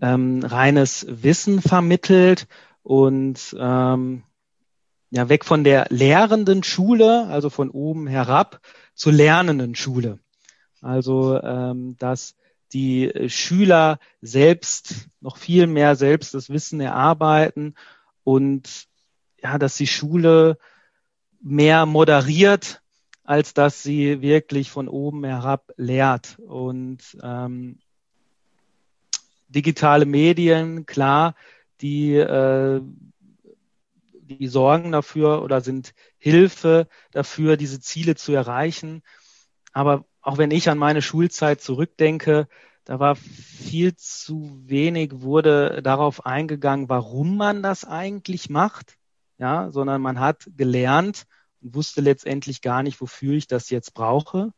ähm, 0.00 0.40
reines 0.42 1.06
Wissen 1.08 1.60
vermittelt 1.60 2.46
und 2.82 3.54
ähm, 3.58 4.22
ja, 5.10 5.28
weg 5.28 5.44
von 5.44 5.64
der 5.64 5.86
lehrenden 5.90 6.62
Schule, 6.62 7.26
also 7.26 7.50
von 7.50 7.70
oben 7.70 8.06
herab, 8.06 8.60
zur 8.94 9.12
lernenden 9.12 9.74
Schule. 9.74 10.18
Also, 10.80 11.40
ähm, 11.40 11.96
dass 11.98 12.34
die 12.72 13.12
Schüler 13.28 13.98
selbst 14.20 15.08
noch 15.20 15.36
viel 15.36 15.66
mehr 15.66 15.94
selbst 15.94 16.34
das 16.34 16.50
Wissen 16.50 16.80
erarbeiten 16.80 17.74
und 18.24 18.86
ja, 19.40 19.58
dass 19.58 19.76
die 19.76 19.86
Schule 19.86 20.58
mehr 21.40 21.86
moderiert 21.86 22.82
als 23.24 23.54
dass 23.54 23.82
sie 23.82 24.20
wirklich 24.20 24.70
von 24.70 24.86
oben 24.86 25.24
herab 25.24 25.72
lehrt. 25.76 26.38
Und 26.38 27.16
ähm, 27.22 27.78
digitale 29.48 30.04
Medien, 30.04 30.84
klar, 30.84 31.34
die, 31.80 32.14
äh, 32.16 32.82
die 34.12 34.46
sorgen 34.46 34.92
dafür 34.92 35.42
oder 35.42 35.62
sind 35.62 35.94
Hilfe 36.18 36.86
dafür, 37.12 37.56
diese 37.56 37.80
Ziele 37.80 38.14
zu 38.14 38.32
erreichen. 38.32 39.02
Aber 39.72 40.04
auch 40.20 40.36
wenn 40.36 40.50
ich 40.50 40.68
an 40.68 40.78
meine 40.78 41.00
Schulzeit 41.00 41.62
zurückdenke, 41.62 42.46
da 42.84 42.98
war 42.98 43.16
viel 43.16 43.96
zu 43.96 44.60
wenig, 44.66 45.20
wurde 45.20 45.82
darauf 45.82 46.26
eingegangen, 46.26 46.88
warum 46.88 47.36
man 47.36 47.62
das 47.62 47.84
eigentlich 47.84 48.50
macht, 48.50 48.96
ja, 49.38 49.70
sondern 49.70 50.02
man 50.02 50.20
hat 50.20 50.50
gelernt, 50.56 51.26
und 51.64 51.74
wusste 51.74 52.02
letztendlich 52.02 52.60
gar 52.60 52.82
nicht, 52.82 53.00
wofür 53.00 53.34
ich 53.34 53.46
das 53.46 53.70
jetzt 53.70 53.94
brauche. 53.94 54.52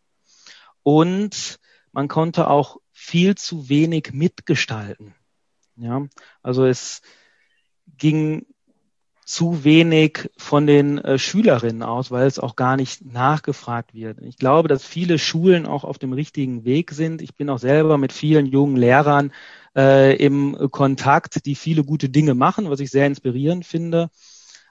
Und 0.83 1.61
man 1.93 2.09
konnte 2.09 2.49
auch 2.49 2.79
viel 2.93 3.37
zu 3.37 3.69
wenig 3.69 4.13
mitgestalten. 4.13 5.15
Ja, 5.77 6.07
also 6.43 6.65
es 6.65 7.03
ging 7.97 8.47
zu 9.27 9.65
wenig 9.65 10.31
von 10.39 10.67
den 10.67 10.97
äh, 10.99 11.19
Schülerinnen 11.19 11.83
aus, 11.83 12.11
weil 12.11 12.27
es 12.27 12.39
auch 12.39 12.57
gar 12.57 12.79
nicht 12.79 13.05
nachgefragt 13.05 13.93
wird. 13.93 14.23
Ich 14.23 14.39
glaube, 14.39 14.69
dass 14.69 14.83
viele 14.85 15.19
Schulen 15.19 15.67
auch 15.67 15.85
auf 15.85 15.99
dem 15.99 16.15
richtigen 16.15 16.65
Weg 16.65 16.93
sind. 16.93 17.21
Ich 17.21 17.35
bin 17.35 17.51
auch 17.51 17.59
selber 17.59 17.99
mit 17.99 18.15
vielen 18.15 18.47
jungen 18.47 18.77
Lehrern 18.77 19.33
äh, 19.77 20.17
im 20.17 20.57
Kontakt, 20.71 21.45
die 21.45 21.57
viele 21.57 21.85
gute 21.85 22.09
Dinge 22.09 22.35
machen, 22.35 22.71
was 22.71 22.81
ich 22.81 22.91
sehr 22.91 23.07
inspirierend 23.07 23.67
finde 23.67 24.09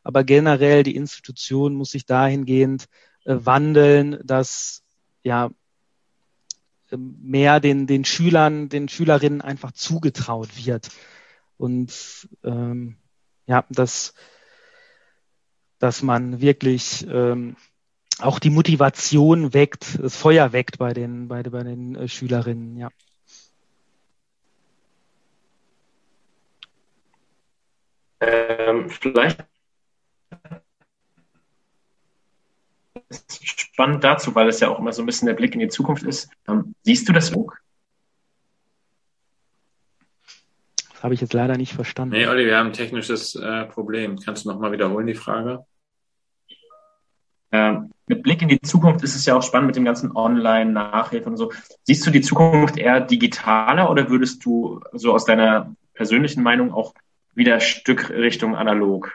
aber 0.05 0.23
generell 0.23 0.83
die 0.83 0.95
Institution 0.95 1.73
muss 1.73 1.89
sich 1.89 2.05
dahingehend 2.05 2.85
äh, 3.25 3.37
wandeln, 3.39 4.19
dass 4.23 4.83
ja 5.23 5.49
ähm, 6.91 7.17
mehr 7.23 7.59
den, 7.59 7.87
den 7.87 8.05
Schülern, 8.05 8.69
den 8.69 8.87
Schülerinnen 8.87 9.41
einfach 9.41 9.71
zugetraut 9.71 10.63
wird. 10.63 10.89
Und 11.57 12.29
ähm, 12.43 12.97
ja, 13.47 13.65
dass, 13.69 14.13
dass 15.79 16.01
man 16.01 16.41
wirklich 16.41 17.05
ähm, 17.09 17.55
auch 18.19 18.39
die 18.39 18.49
Motivation 18.49 19.53
weckt, 19.53 19.99
das 20.01 20.15
Feuer 20.15 20.53
weckt 20.53 20.77
bei 20.77 20.93
den, 20.93 21.27
bei, 21.27 21.43
bei 21.43 21.63
den 21.63 21.95
äh, 21.95 22.07
Schülerinnen, 22.07 22.77
ja. 22.77 22.89
Ähm, 28.21 28.89
vielleicht 28.89 29.45
spannend 33.75 34.03
dazu, 34.03 34.33
weil 34.35 34.47
es 34.47 34.61
ja 34.61 34.69
auch 34.69 34.79
immer 34.79 34.93
so 34.93 35.03
ein 35.03 35.05
bisschen 35.05 35.27
der 35.27 35.33
Blick 35.33 35.53
in 35.53 35.59
die 35.59 35.67
Zukunft 35.67 36.03
ist. 36.03 36.29
Ähm, 36.47 36.75
siehst 36.83 37.07
du 37.09 37.13
das 37.13 37.31
Buch? 37.31 37.53
Das 40.93 40.94
habe 41.05 41.13
ich 41.13 41.21
jetzt 41.21 41.33
leider 41.33 41.55
nicht 41.55 41.73
verstanden. 41.73 42.15
Nee, 42.15 42.25
Olli, 42.25 42.45
wir 42.45 42.57
haben 42.57 42.67
ein 42.67 42.73
technisches 42.73 43.35
äh, 43.35 43.65
Problem. 43.65 44.17
Kannst 44.17 44.43
du 44.43 44.49
nochmal 44.49 44.71
wiederholen, 44.71 45.05
die 45.05 45.13
Frage? 45.13 45.63
Ähm, 47.51 47.91
mit 48.07 48.23
Blick 48.23 48.41
in 48.41 48.49
die 48.49 48.59
Zukunft 48.59 49.03
ist 49.03 49.15
es 49.15 49.25
ja 49.25 49.35
auch 49.35 49.43
spannend 49.43 49.67
mit 49.67 49.75
dem 49.75 49.85
ganzen 49.85 50.15
Online-Nachhilfe 50.15 51.29
und 51.29 51.37
so. 51.37 51.51
Siehst 51.83 52.05
du 52.07 52.11
die 52.11 52.21
Zukunft 52.21 52.77
eher 52.77 52.99
digitaler 53.01 53.89
oder 53.89 54.09
würdest 54.09 54.43
du 54.45 54.81
so 54.93 55.13
aus 55.13 55.25
deiner 55.25 55.75
persönlichen 55.93 56.41
Meinung 56.41 56.73
auch 56.73 56.95
wieder 57.35 57.59
Stück 57.59 58.09
Richtung 58.09 58.55
analog? 58.55 59.11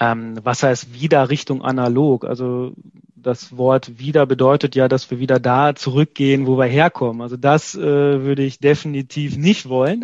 Ähm, 0.00 0.38
was 0.42 0.62
heißt 0.62 0.94
wieder 0.94 1.28
Richtung 1.28 1.62
analog? 1.62 2.24
Also 2.24 2.72
das 3.14 3.56
Wort 3.56 3.98
wieder 3.98 4.24
bedeutet 4.24 4.74
ja, 4.74 4.88
dass 4.88 5.10
wir 5.10 5.18
wieder 5.18 5.38
da 5.38 5.74
zurückgehen, 5.74 6.46
wo 6.46 6.56
wir 6.56 6.64
herkommen. 6.64 7.20
Also 7.20 7.36
das 7.36 7.74
äh, 7.74 7.80
würde 7.80 8.42
ich 8.42 8.58
definitiv 8.60 9.36
nicht 9.36 9.68
wollen. 9.68 10.02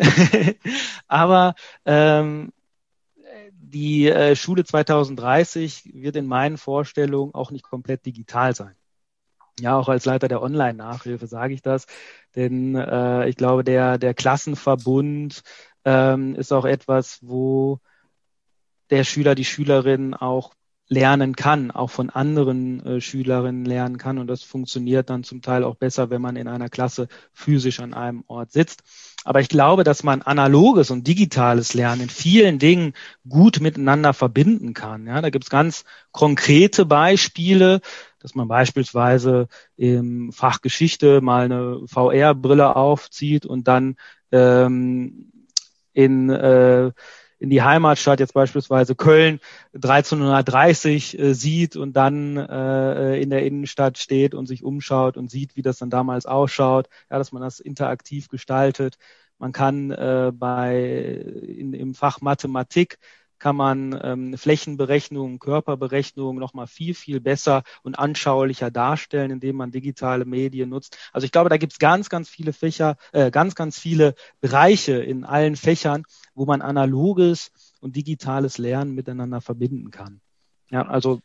Aber 1.07 1.55
ähm, 1.85 2.53
die 3.49 4.07
äh, 4.07 4.35
Schule 4.35 4.63
2030 4.63 5.91
wird 5.93 6.15
in 6.15 6.27
meinen 6.27 6.57
Vorstellungen 6.57 7.33
auch 7.33 7.51
nicht 7.51 7.63
komplett 7.63 8.05
digital 8.05 8.55
sein. 8.55 8.75
Ja, 9.59 9.75
auch 9.75 9.89
als 9.89 10.05
Leiter 10.05 10.27
der 10.27 10.43
Online-Nachhilfe 10.43 11.25
sage 11.25 11.55
ich 11.55 11.63
das, 11.63 11.87
denn 12.35 12.75
äh, 12.75 13.27
ich 13.27 13.35
glaube, 13.35 13.63
der, 13.63 13.97
der 13.97 14.13
Klassenverbund 14.13 15.41
ähm, 15.83 16.35
ist 16.35 16.53
auch 16.53 16.65
etwas, 16.65 17.19
wo 17.23 17.79
der 18.89 19.03
Schüler, 19.03 19.35
die 19.35 19.45
Schülerin 19.45 20.13
auch 20.13 20.51
lernen 20.89 21.35
kann, 21.35 21.71
auch 21.71 21.89
von 21.89 22.09
anderen 22.09 22.85
äh, 22.85 23.01
Schülerinnen 23.01 23.65
lernen 23.65 23.97
kann. 23.97 24.17
Und 24.17 24.27
das 24.27 24.43
funktioniert 24.43 25.09
dann 25.09 25.23
zum 25.23 25.41
Teil 25.41 25.63
auch 25.63 25.75
besser, 25.75 26.09
wenn 26.09 26.21
man 26.21 26.37
in 26.37 26.47
einer 26.47 26.69
Klasse 26.69 27.07
physisch 27.33 27.79
an 27.81 27.93
einem 27.93 28.23
Ort 28.27 28.51
sitzt. 28.51 28.83
Aber 29.25 29.41
ich 29.41 29.49
glaube, 29.49 29.83
dass 29.83 30.03
man 30.03 30.21
analoges 30.21 30.89
und 30.89 31.05
digitales 31.05 31.73
Lernen 31.73 32.03
in 32.03 32.09
vielen 32.09 32.59
Dingen 32.59 32.93
gut 33.27 33.59
miteinander 33.59 34.13
verbinden 34.13 34.73
kann. 34.73 35.07
Ja, 35.07 35.21
da 35.21 35.29
gibt's 35.29 35.49
ganz 35.49 35.83
konkrete 36.11 36.85
Beispiele, 36.85 37.81
dass 38.19 38.35
man 38.35 38.47
beispielsweise 38.47 39.49
im 39.75 40.31
Fach 40.31 40.61
Geschichte 40.61 41.19
mal 41.19 41.45
eine 41.45 41.81
VR-Brille 41.87 42.77
aufzieht 42.77 43.45
und 43.45 43.67
dann 43.67 43.97
ähm, 44.31 45.31
in 45.91 46.29
äh, 46.29 46.91
in 47.39 47.49
die 47.49 47.61
Heimatstadt, 47.61 48.19
jetzt 48.19 48.33
beispielsweise 48.33 48.95
Köln 48.95 49.39
1330 49.73 51.19
äh, 51.19 51.33
sieht 51.33 51.75
und 51.75 51.93
dann 51.93 52.37
äh, 52.37 53.21
in 53.21 53.29
der 53.29 53.45
Innenstadt 53.45 53.97
steht 53.97 54.33
und 54.33 54.47
sich 54.47 54.63
umschaut 54.63 55.17
und 55.17 55.29
sieht, 55.29 55.55
wie 55.55 55.61
das 55.61 55.77
dann 55.77 55.89
damals 55.89 56.25
ausschaut, 56.25 56.89
ja, 57.09 57.17
dass 57.17 57.31
man 57.31 57.41
das 57.41 57.59
interaktiv 57.59 58.27
gestaltet. 58.27 58.97
Man 59.37 59.51
kann 59.51 59.91
äh, 59.91 60.31
bei 60.33 60.81
in, 60.81 61.73
im 61.73 61.93
Fach 61.93 62.21
Mathematik 62.21 62.97
kann 63.39 63.55
man 63.55 63.99
ähm, 64.03 64.37
Flächenberechnungen, 64.37 65.39
Körperberechnungen 65.39 66.39
nochmal 66.39 66.67
viel, 66.67 66.93
viel 66.93 67.19
besser 67.19 67.63
und 67.83 67.97
anschaulicher 67.97 68.71
darstellen, 68.71 69.31
indem 69.31 69.57
man 69.57 69.71
digitale 69.71 70.25
Medien 70.25 70.69
nutzt. 70.69 70.97
Also 71.13 71.25
ich 71.25 71.31
glaube, 71.31 71.49
da 71.49 71.57
gibt 71.57 71.73
es 71.73 71.79
ganz, 71.79 72.09
ganz 72.09 72.29
viele 72.29 72.53
Fächer, 72.53 72.97
äh, 73.11 73.31
ganz, 73.31 73.55
ganz 73.55 73.79
viele 73.79 74.15
Bereiche 74.41 74.93
in 74.93 75.23
allen 75.23 75.55
Fächern, 75.55 76.03
wo 76.33 76.45
man 76.45 76.61
analoges 76.61 77.51
und 77.79 77.95
digitales 77.95 78.57
Lernen 78.57 78.93
miteinander 78.93 79.41
verbinden 79.41 79.91
kann. 79.91 80.21
Ja, 80.69 80.85
also 80.87 81.21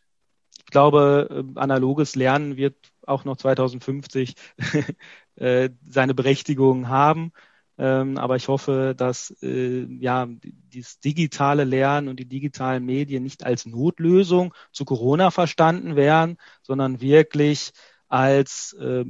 ich 0.59 0.71
glaube, 0.71 1.45
äh, 1.55 1.59
analoges 1.59 2.15
Lernen 2.15 2.57
wird 2.57 2.75
auch 3.05 3.25
noch 3.25 3.37
2050 3.37 4.35
äh, 5.35 5.69
seine 5.87 6.13
Berechtigung 6.13 6.87
haben. 6.87 7.31
Ähm, 7.77 8.17
aber 8.17 8.35
ich 8.35 8.47
hoffe, 8.47 8.93
dass 8.95 9.35
äh, 9.41 9.85
ja 9.99 10.27
dieses 10.41 10.99
digitale 10.99 11.63
Lernen 11.63 12.07
und 12.07 12.19
die 12.19 12.25
digitalen 12.25 12.85
Medien 12.85 13.23
nicht 13.23 13.45
als 13.45 13.65
Notlösung 13.65 14.53
zu 14.71 14.85
Corona 14.85 15.31
verstanden 15.31 15.95
werden, 15.95 16.37
sondern 16.61 17.01
wirklich 17.01 17.71
als 18.09 18.73
äh, 18.73 19.05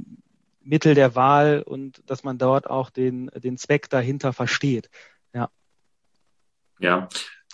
Mittel 0.62 0.94
der 0.94 1.14
Wahl 1.14 1.62
und 1.64 2.02
dass 2.06 2.24
man 2.24 2.38
dort 2.38 2.68
auch 2.68 2.88
den, 2.88 3.30
den 3.36 3.58
Zweck 3.58 3.90
dahinter 3.90 4.32
versteht. 4.32 4.88
Ja. 5.34 5.50
Ja, 6.78 7.08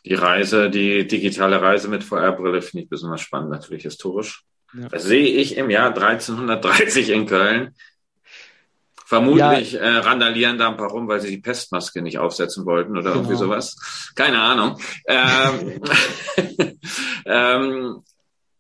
die 0.05 0.15
Reise, 0.15 0.71
die 0.71 1.09
digitale 1.09 1.61
Reise 1.61 1.89
mit 1.89 2.05
VR-Brille 2.05 2.63
finde 2.63 2.85
ich 2.85 2.89
besonders 2.89 3.21
spannend, 3.21 3.51
natürlich 3.51 3.83
historisch. 3.83 4.45
Ja. 4.73 4.89
Das 4.89 5.03
sehe 5.03 5.27
ich 5.27 5.57
im 5.57 5.71
Jahr 5.71 5.89
1330 5.89 7.11
in 7.11 7.27
Köln 7.27 7.75
Vermutlich 9.11 9.73
ja. 9.73 9.81
äh, 9.81 9.97
randalieren 9.97 10.57
da 10.57 10.69
ein 10.69 10.77
paar 10.77 10.91
rum, 10.91 11.09
weil 11.09 11.21
sie 11.21 11.31
die 11.31 11.43
Pestmaske 11.43 12.01
nicht 12.01 12.21
aufsetzen 12.21 12.65
wollten 12.65 12.93
oder 12.93 13.11
genau. 13.11 13.17
irgendwie 13.17 13.35
sowas. 13.35 14.13
Keine 14.15 14.41
Ahnung. 14.41 14.79
Ähm, 15.09 15.83
ähm, 17.27 18.05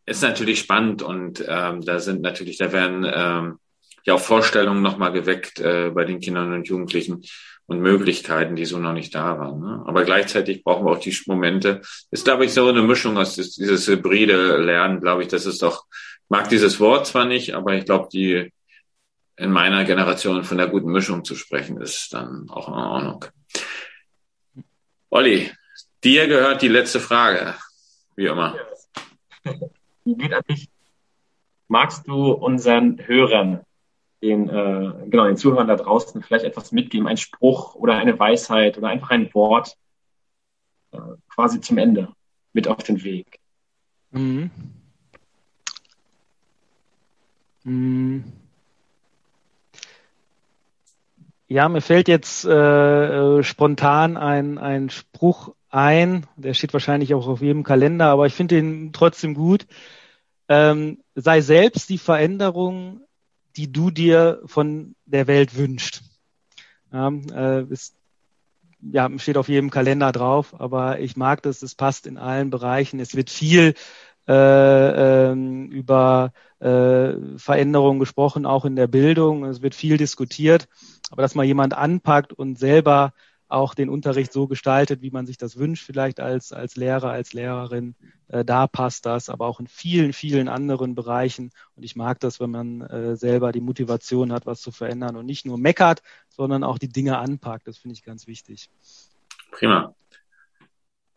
ist 0.06 0.22
natürlich 0.24 0.58
spannend 0.58 1.02
und 1.02 1.44
ähm, 1.46 1.82
da 1.82 2.00
sind 2.00 2.22
natürlich, 2.22 2.58
da 2.58 2.72
werden 2.72 3.08
ähm, 3.08 3.58
ja 4.04 4.14
auch 4.14 4.20
Vorstellungen 4.20 4.82
nochmal 4.82 5.12
geweckt 5.12 5.60
äh, 5.60 5.92
bei 5.94 6.04
den 6.04 6.18
Kindern 6.18 6.52
und 6.52 6.66
Jugendlichen 6.66 7.22
und 7.66 7.78
Möglichkeiten, 7.78 8.56
die 8.56 8.64
so 8.64 8.80
noch 8.80 8.92
nicht 8.92 9.14
da 9.14 9.38
waren. 9.38 9.60
Ne? 9.60 9.84
Aber 9.86 10.02
gleichzeitig 10.02 10.64
brauchen 10.64 10.84
wir 10.84 10.90
auch 10.90 10.98
die 10.98 11.16
Momente. 11.28 11.80
Ist, 12.10 12.24
glaube 12.24 12.44
ich, 12.44 12.52
so 12.52 12.66
eine 12.66 12.82
Mischung 12.82 13.16
aus 13.18 13.36
dieses, 13.36 13.54
dieses 13.54 13.86
hybride 13.86 14.56
Lernen, 14.56 15.00
glaube 15.00 15.22
ich, 15.22 15.28
das 15.28 15.46
ist 15.46 15.62
doch, 15.62 15.84
mag 16.28 16.48
dieses 16.48 16.80
Wort 16.80 17.06
zwar 17.06 17.24
nicht, 17.24 17.54
aber 17.54 17.74
ich 17.74 17.84
glaube, 17.84 18.08
die 18.12 18.50
in 19.40 19.50
meiner 19.50 19.84
Generation 19.84 20.44
von 20.44 20.58
der 20.58 20.68
guten 20.68 20.92
Mischung 20.92 21.24
zu 21.24 21.34
sprechen, 21.34 21.80
ist 21.80 22.12
dann 22.12 22.50
auch 22.50 22.68
in 22.68 22.74
Ordnung. 22.74 23.24
Olli, 25.08 25.50
dir 26.04 26.28
gehört 26.28 26.60
die 26.60 26.68
letzte 26.68 27.00
Frage, 27.00 27.54
wie 28.16 28.26
immer. 28.26 28.54
Die 30.04 30.14
geht 30.14 30.34
an 30.34 30.42
dich. 30.48 30.68
Magst 31.68 32.06
du 32.06 32.32
unseren 32.32 33.00
Hörern, 33.06 33.60
den, 34.22 34.48
äh, 34.50 35.08
genau, 35.08 35.24
den 35.24 35.38
Zuhörern 35.38 35.68
da 35.68 35.76
draußen 35.76 36.22
vielleicht 36.22 36.44
etwas 36.44 36.70
mitgeben, 36.70 37.06
ein 37.06 37.16
Spruch 37.16 37.74
oder 37.74 37.94
eine 37.94 38.18
Weisheit 38.18 38.76
oder 38.76 38.88
einfach 38.88 39.10
ein 39.10 39.32
Wort 39.32 39.78
äh, 40.92 40.98
quasi 41.34 41.62
zum 41.62 41.78
Ende 41.78 42.12
mit 42.52 42.68
auf 42.68 42.82
den 42.82 43.02
Weg? 43.02 43.40
Mhm. 44.10 44.50
Mhm. 47.64 48.24
Ja, 51.52 51.68
mir 51.68 51.80
fällt 51.80 52.06
jetzt 52.06 52.44
äh, 52.44 53.38
äh, 53.38 53.42
spontan 53.42 54.16
ein, 54.16 54.56
ein 54.56 54.88
Spruch 54.88 55.52
ein, 55.68 56.24
der 56.36 56.54
steht 56.54 56.72
wahrscheinlich 56.72 57.12
auch 57.12 57.26
auf 57.26 57.40
jedem 57.40 57.64
Kalender, 57.64 58.06
aber 58.06 58.26
ich 58.26 58.34
finde 58.34 58.56
ihn 58.56 58.92
trotzdem 58.92 59.34
gut. 59.34 59.66
Ähm, 60.48 61.02
sei 61.16 61.40
selbst 61.40 61.88
die 61.88 61.98
Veränderung, 61.98 63.00
die 63.56 63.72
du 63.72 63.90
dir 63.90 64.42
von 64.46 64.94
der 65.06 65.26
Welt 65.26 65.56
wünschst. 65.56 66.04
Ja, 66.92 67.08
äh, 67.08 67.64
ist, 67.64 67.96
ja, 68.80 69.10
steht 69.18 69.36
auf 69.36 69.48
jedem 69.48 69.70
Kalender 69.70 70.12
drauf, 70.12 70.54
aber 70.56 71.00
ich 71.00 71.16
mag 71.16 71.42
das, 71.42 71.62
es 71.62 71.74
passt 71.74 72.06
in 72.06 72.16
allen 72.16 72.50
Bereichen. 72.50 73.00
Es 73.00 73.16
wird 73.16 73.28
viel 73.28 73.74
äh, 74.28 75.30
ähm, 75.32 75.68
über 75.72 76.32
äh, 76.60 77.14
Veränderungen 77.36 77.98
gesprochen, 77.98 78.46
auch 78.46 78.64
in 78.64 78.76
der 78.76 78.86
Bildung. 78.86 79.44
Es 79.44 79.62
wird 79.62 79.74
viel 79.74 79.96
diskutiert, 79.96 80.68
aber 81.10 81.22
dass 81.22 81.34
mal 81.34 81.44
jemand 81.44 81.74
anpackt 81.74 82.32
und 82.32 82.58
selber 82.58 83.12
auch 83.50 83.74
den 83.74 83.88
Unterricht 83.88 84.32
so 84.32 84.46
gestaltet, 84.46 85.02
wie 85.02 85.10
man 85.10 85.26
sich 85.26 85.36
das 85.36 85.58
wünscht, 85.58 85.84
vielleicht 85.84 86.20
als, 86.20 86.52
als 86.52 86.76
Lehrer, 86.76 87.10
als 87.10 87.32
Lehrerin, 87.32 87.96
äh, 88.28 88.44
da 88.44 88.66
passt 88.66 89.06
das, 89.06 89.28
aber 89.28 89.46
auch 89.46 89.60
in 89.60 89.66
vielen, 89.66 90.12
vielen 90.12 90.48
anderen 90.48 90.94
Bereichen. 90.94 91.50
Und 91.74 91.82
ich 91.82 91.96
mag 91.96 92.20
das, 92.20 92.38
wenn 92.38 92.50
man 92.50 92.80
äh, 92.82 93.16
selber 93.16 93.50
die 93.50 93.60
Motivation 93.60 94.32
hat, 94.32 94.46
was 94.46 94.60
zu 94.60 94.70
verändern 94.70 95.16
und 95.16 95.26
nicht 95.26 95.46
nur 95.46 95.58
meckert, 95.58 96.02
sondern 96.28 96.62
auch 96.62 96.78
die 96.78 96.88
Dinge 96.88 97.18
anpackt. 97.18 97.66
Das 97.66 97.76
finde 97.76 97.94
ich 97.94 98.04
ganz 98.04 98.26
wichtig. 98.26 98.70
Prima. 99.50 99.94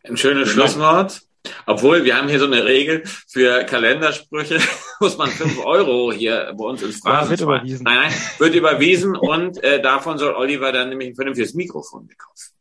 Ein 0.02 0.16
schönes 0.16 0.50
Schlusswort. 0.50 1.22
Obwohl, 1.66 2.04
wir 2.04 2.16
haben 2.16 2.28
hier 2.28 2.38
so 2.38 2.46
eine 2.46 2.64
Regel, 2.64 3.02
für 3.28 3.64
Kalendersprüche 3.64 4.58
muss 5.00 5.16
man 5.16 5.30
fünf 5.30 5.64
Euro 5.64 6.12
hier 6.12 6.52
bei 6.56 6.64
uns 6.64 6.82
ins 6.82 7.00
Phrasen 7.00 7.24
ja, 7.24 7.30
wird 7.30 7.40
überwiesen. 7.40 7.84
Nein, 7.84 7.98
nein, 8.00 8.12
wird 8.38 8.54
überwiesen 8.54 9.16
und 9.16 9.62
äh, 9.62 9.80
davon 9.80 10.18
soll 10.18 10.34
Oliver 10.34 10.72
dann 10.72 10.90
nämlich 10.90 11.10
ein 11.10 11.14
vernünftiges 11.14 11.54
Mikrofon 11.54 12.08
kaufen. 12.16 12.54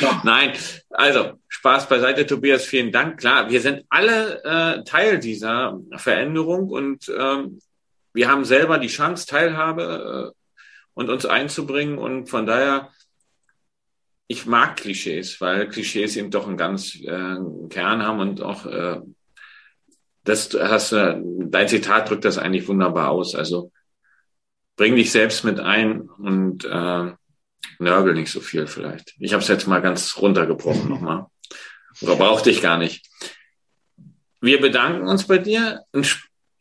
Ja. 0.00 0.20
Nein, 0.24 0.52
also 0.90 1.32
Spaß 1.48 1.88
beiseite, 1.88 2.26
Tobias, 2.26 2.64
vielen 2.64 2.92
Dank. 2.92 3.18
Klar, 3.18 3.50
wir 3.50 3.60
sind 3.60 3.84
alle 3.88 4.42
äh, 4.44 4.84
Teil 4.84 5.18
dieser 5.18 5.80
Veränderung 5.96 6.68
und 6.68 7.08
ähm, 7.08 7.58
wir 8.12 8.28
haben 8.28 8.44
selber 8.44 8.78
die 8.78 8.88
Chance, 8.88 9.26
Teilhabe 9.26 10.32
äh, 10.32 10.38
und 10.94 11.08
uns 11.08 11.26
einzubringen 11.26 11.98
und 11.98 12.28
von 12.28 12.46
daher 12.46 12.90
ich 14.32 14.46
mag 14.46 14.78
Klischees, 14.78 15.40
weil 15.42 15.68
Klischees 15.68 16.16
eben 16.16 16.30
doch 16.30 16.48
einen 16.48 16.56
ganz 16.56 16.94
äh, 16.94 17.36
Kern 17.68 18.02
haben 18.02 18.20
und 18.20 18.40
auch 18.40 18.64
äh, 18.64 19.00
das 20.24 20.50
hast 20.58 20.92
äh, 20.92 21.20
dein 21.22 21.68
Zitat 21.68 22.08
drückt 22.08 22.24
das 22.24 22.38
eigentlich 22.38 22.66
wunderbar 22.66 23.10
aus. 23.10 23.34
Also 23.34 23.72
bring 24.76 24.96
dich 24.96 25.12
selbst 25.12 25.44
mit 25.44 25.60
ein 25.60 26.00
und 26.00 26.64
äh, 26.64 27.12
nörgel 27.78 28.14
nicht 28.14 28.30
so 28.30 28.40
viel 28.40 28.66
vielleicht. 28.66 29.14
Ich 29.18 29.34
habe 29.34 29.42
es 29.42 29.48
jetzt 29.48 29.66
mal 29.66 29.82
ganz 29.82 30.16
runtergebrochen 30.16 30.88
nochmal. 30.88 31.26
Oder 32.00 32.16
brauchte 32.16 32.50
ich 32.50 32.62
gar 32.62 32.78
nicht. 32.78 33.06
Wir 34.40 34.60
bedanken 34.62 35.08
uns 35.08 35.26
bei 35.26 35.38
dir. 35.38 35.82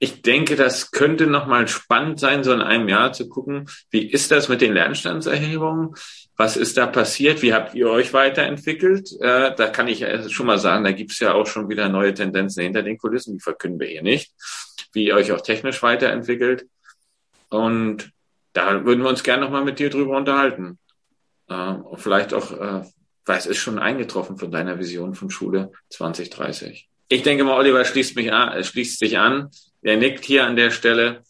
Ich 0.03 0.23
denke, 0.23 0.55
das 0.55 0.89
könnte 0.89 1.27
nochmal 1.27 1.67
spannend 1.67 2.19
sein, 2.19 2.43
so 2.43 2.51
in 2.53 2.61
einem 2.63 2.89
Jahr 2.89 3.13
zu 3.13 3.29
gucken, 3.29 3.69
wie 3.91 4.03
ist 4.03 4.31
das 4.31 4.49
mit 4.49 4.59
den 4.59 4.73
Lernstandserhebungen? 4.73 5.93
Was 6.35 6.57
ist 6.57 6.75
da 6.77 6.87
passiert? 6.87 7.43
Wie 7.43 7.53
habt 7.53 7.75
ihr 7.75 7.87
euch 7.87 8.11
weiterentwickelt? 8.11 9.11
Äh, 9.21 9.53
da 9.55 9.67
kann 9.67 9.87
ich 9.87 10.03
schon 10.29 10.47
mal 10.47 10.57
sagen, 10.57 10.85
da 10.85 10.91
gibt 10.91 11.11
es 11.11 11.19
ja 11.19 11.35
auch 11.35 11.45
schon 11.45 11.69
wieder 11.69 11.87
neue 11.87 12.15
Tendenzen 12.15 12.63
hinter 12.63 12.81
den 12.81 12.97
Kulissen, 12.97 13.35
die 13.35 13.43
verkünden 13.43 13.79
wir 13.79 13.89
hier 13.89 14.01
nicht, 14.01 14.33
wie 14.91 15.05
ihr 15.05 15.13
euch 15.13 15.31
auch 15.33 15.41
technisch 15.41 15.83
weiterentwickelt. 15.83 16.65
Und 17.49 18.11
da 18.53 18.83
würden 18.83 19.03
wir 19.03 19.09
uns 19.09 19.21
gerne 19.21 19.43
nochmal 19.43 19.63
mit 19.63 19.77
dir 19.77 19.91
drüber 19.91 20.17
unterhalten. 20.17 20.79
Äh, 21.47 21.75
vielleicht 21.97 22.33
auch, 22.33 22.51
äh, 22.53 22.81
weil 23.25 23.37
es 23.37 23.45
ist 23.45 23.57
schon 23.57 23.77
eingetroffen 23.77 24.39
von 24.39 24.49
deiner 24.49 24.79
Vision 24.79 25.13
von 25.13 25.29
Schule 25.29 25.71
2030. 25.91 26.89
Ich 27.07 27.21
denke 27.21 27.43
mal, 27.43 27.55
Oliver 27.55 27.85
schließt 27.85 28.15
mich 28.15 28.33
an, 28.33 28.63
schließt 28.63 28.97
sich 28.97 29.19
an. 29.19 29.51
Er 29.81 29.97
nickt 29.97 30.25
hier 30.25 30.45
an 30.45 30.55
der 30.55 30.71
Stelle. 30.71 31.23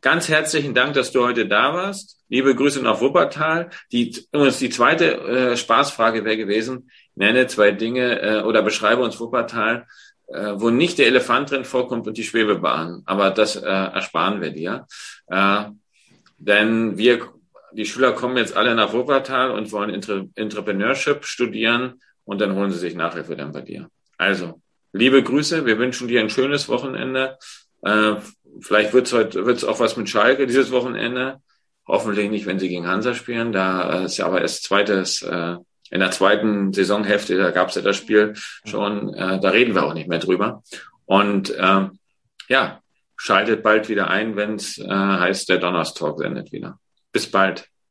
Ganz 0.00 0.28
herzlichen 0.28 0.74
Dank, 0.74 0.94
dass 0.94 1.12
du 1.12 1.22
heute 1.22 1.46
da 1.46 1.72
warst. 1.74 2.18
Liebe 2.28 2.54
Grüße 2.56 2.82
nach 2.82 3.00
Wuppertal. 3.00 3.70
Die, 3.92 4.26
übrigens 4.32 4.58
die 4.58 4.70
zweite 4.70 5.14
äh, 5.14 5.56
Spaßfrage 5.56 6.24
wäre 6.24 6.36
gewesen, 6.36 6.90
nenne 7.14 7.46
zwei 7.46 7.70
Dinge 7.70 8.20
äh, 8.20 8.42
oder 8.42 8.62
beschreibe 8.62 9.02
uns 9.02 9.20
Wuppertal, 9.20 9.86
äh, 10.26 10.54
wo 10.56 10.70
nicht 10.70 10.98
der 10.98 11.06
Elefant 11.06 11.52
drin 11.52 11.64
vorkommt 11.64 12.08
und 12.08 12.16
die 12.16 12.24
Schwebebahn. 12.24 13.02
Aber 13.04 13.30
das 13.30 13.54
äh, 13.54 13.68
ersparen 13.68 14.40
wir 14.40 14.50
dir. 14.50 14.86
Äh, 15.28 15.66
denn 16.38 16.98
wir, 16.98 17.28
die 17.72 17.86
Schüler 17.86 18.12
kommen 18.12 18.36
jetzt 18.36 18.56
alle 18.56 18.74
nach 18.74 18.92
Wuppertal 18.92 19.52
und 19.52 19.70
wollen 19.70 19.90
Entre 19.90 20.28
Entrepreneurship 20.34 21.24
studieren 21.24 22.00
und 22.24 22.40
dann 22.40 22.56
holen 22.56 22.72
sie 22.72 22.78
sich 22.78 22.96
Nachhilfe 22.96 23.36
dann 23.36 23.52
bei 23.52 23.60
dir. 23.60 23.88
Also, 24.18 24.60
liebe 24.92 25.22
Grüße, 25.22 25.64
wir 25.66 25.78
wünschen 25.78 26.08
dir 26.08 26.20
ein 26.20 26.30
schönes 26.30 26.68
Wochenende. 26.68 27.38
Äh, 27.82 28.14
vielleicht 28.60 28.92
wird's 28.92 29.12
heute 29.12 29.44
wird's 29.46 29.64
auch 29.64 29.80
was 29.80 29.96
mit 29.96 30.08
Schalke 30.08 30.46
dieses 30.46 30.70
Wochenende. 30.70 31.40
Hoffentlich 31.86 32.30
nicht, 32.30 32.46
wenn 32.46 32.58
sie 32.58 32.68
gegen 32.68 32.86
Hansa 32.86 33.14
spielen. 33.14 33.52
Da 33.52 34.04
ist 34.04 34.16
ja 34.16 34.26
aber 34.26 34.40
erst 34.40 34.64
zweites 34.64 35.22
äh, 35.22 35.56
in 35.92 36.00
der 36.00 36.10
zweiten 36.10 36.72
Saisonhälfte, 36.72 37.36
da 37.36 37.50
gab 37.50 37.68
es 37.68 37.74
ja 37.74 37.82
das 37.82 37.98
Spiel 37.98 38.32
schon, 38.64 39.12
äh, 39.12 39.38
da 39.38 39.50
reden 39.50 39.74
wir 39.74 39.84
auch 39.84 39.92
nicht 39.92 40.08
mehr 40.08 40.20
drüber. 40.20 40.62
Und 41.04 41.50
äh, 41.50 41.88
ja, 42.48 42.80
schaltet 43.16 43.62
bald 43.62 43.90
wieder 43.90 44.08
ein, 44.08 44.34
wenn 44.34 44.54
es 44.54 44.78
äh, 44.78 44.88
heißt, 44.88 45.50
der 45.50 45.58
Donnerstalk 45.58 46.18
sendet 46.18 46.50
wieder. 46.50 46.78
Bis 47.12 47.30
bald. 47.30 47.68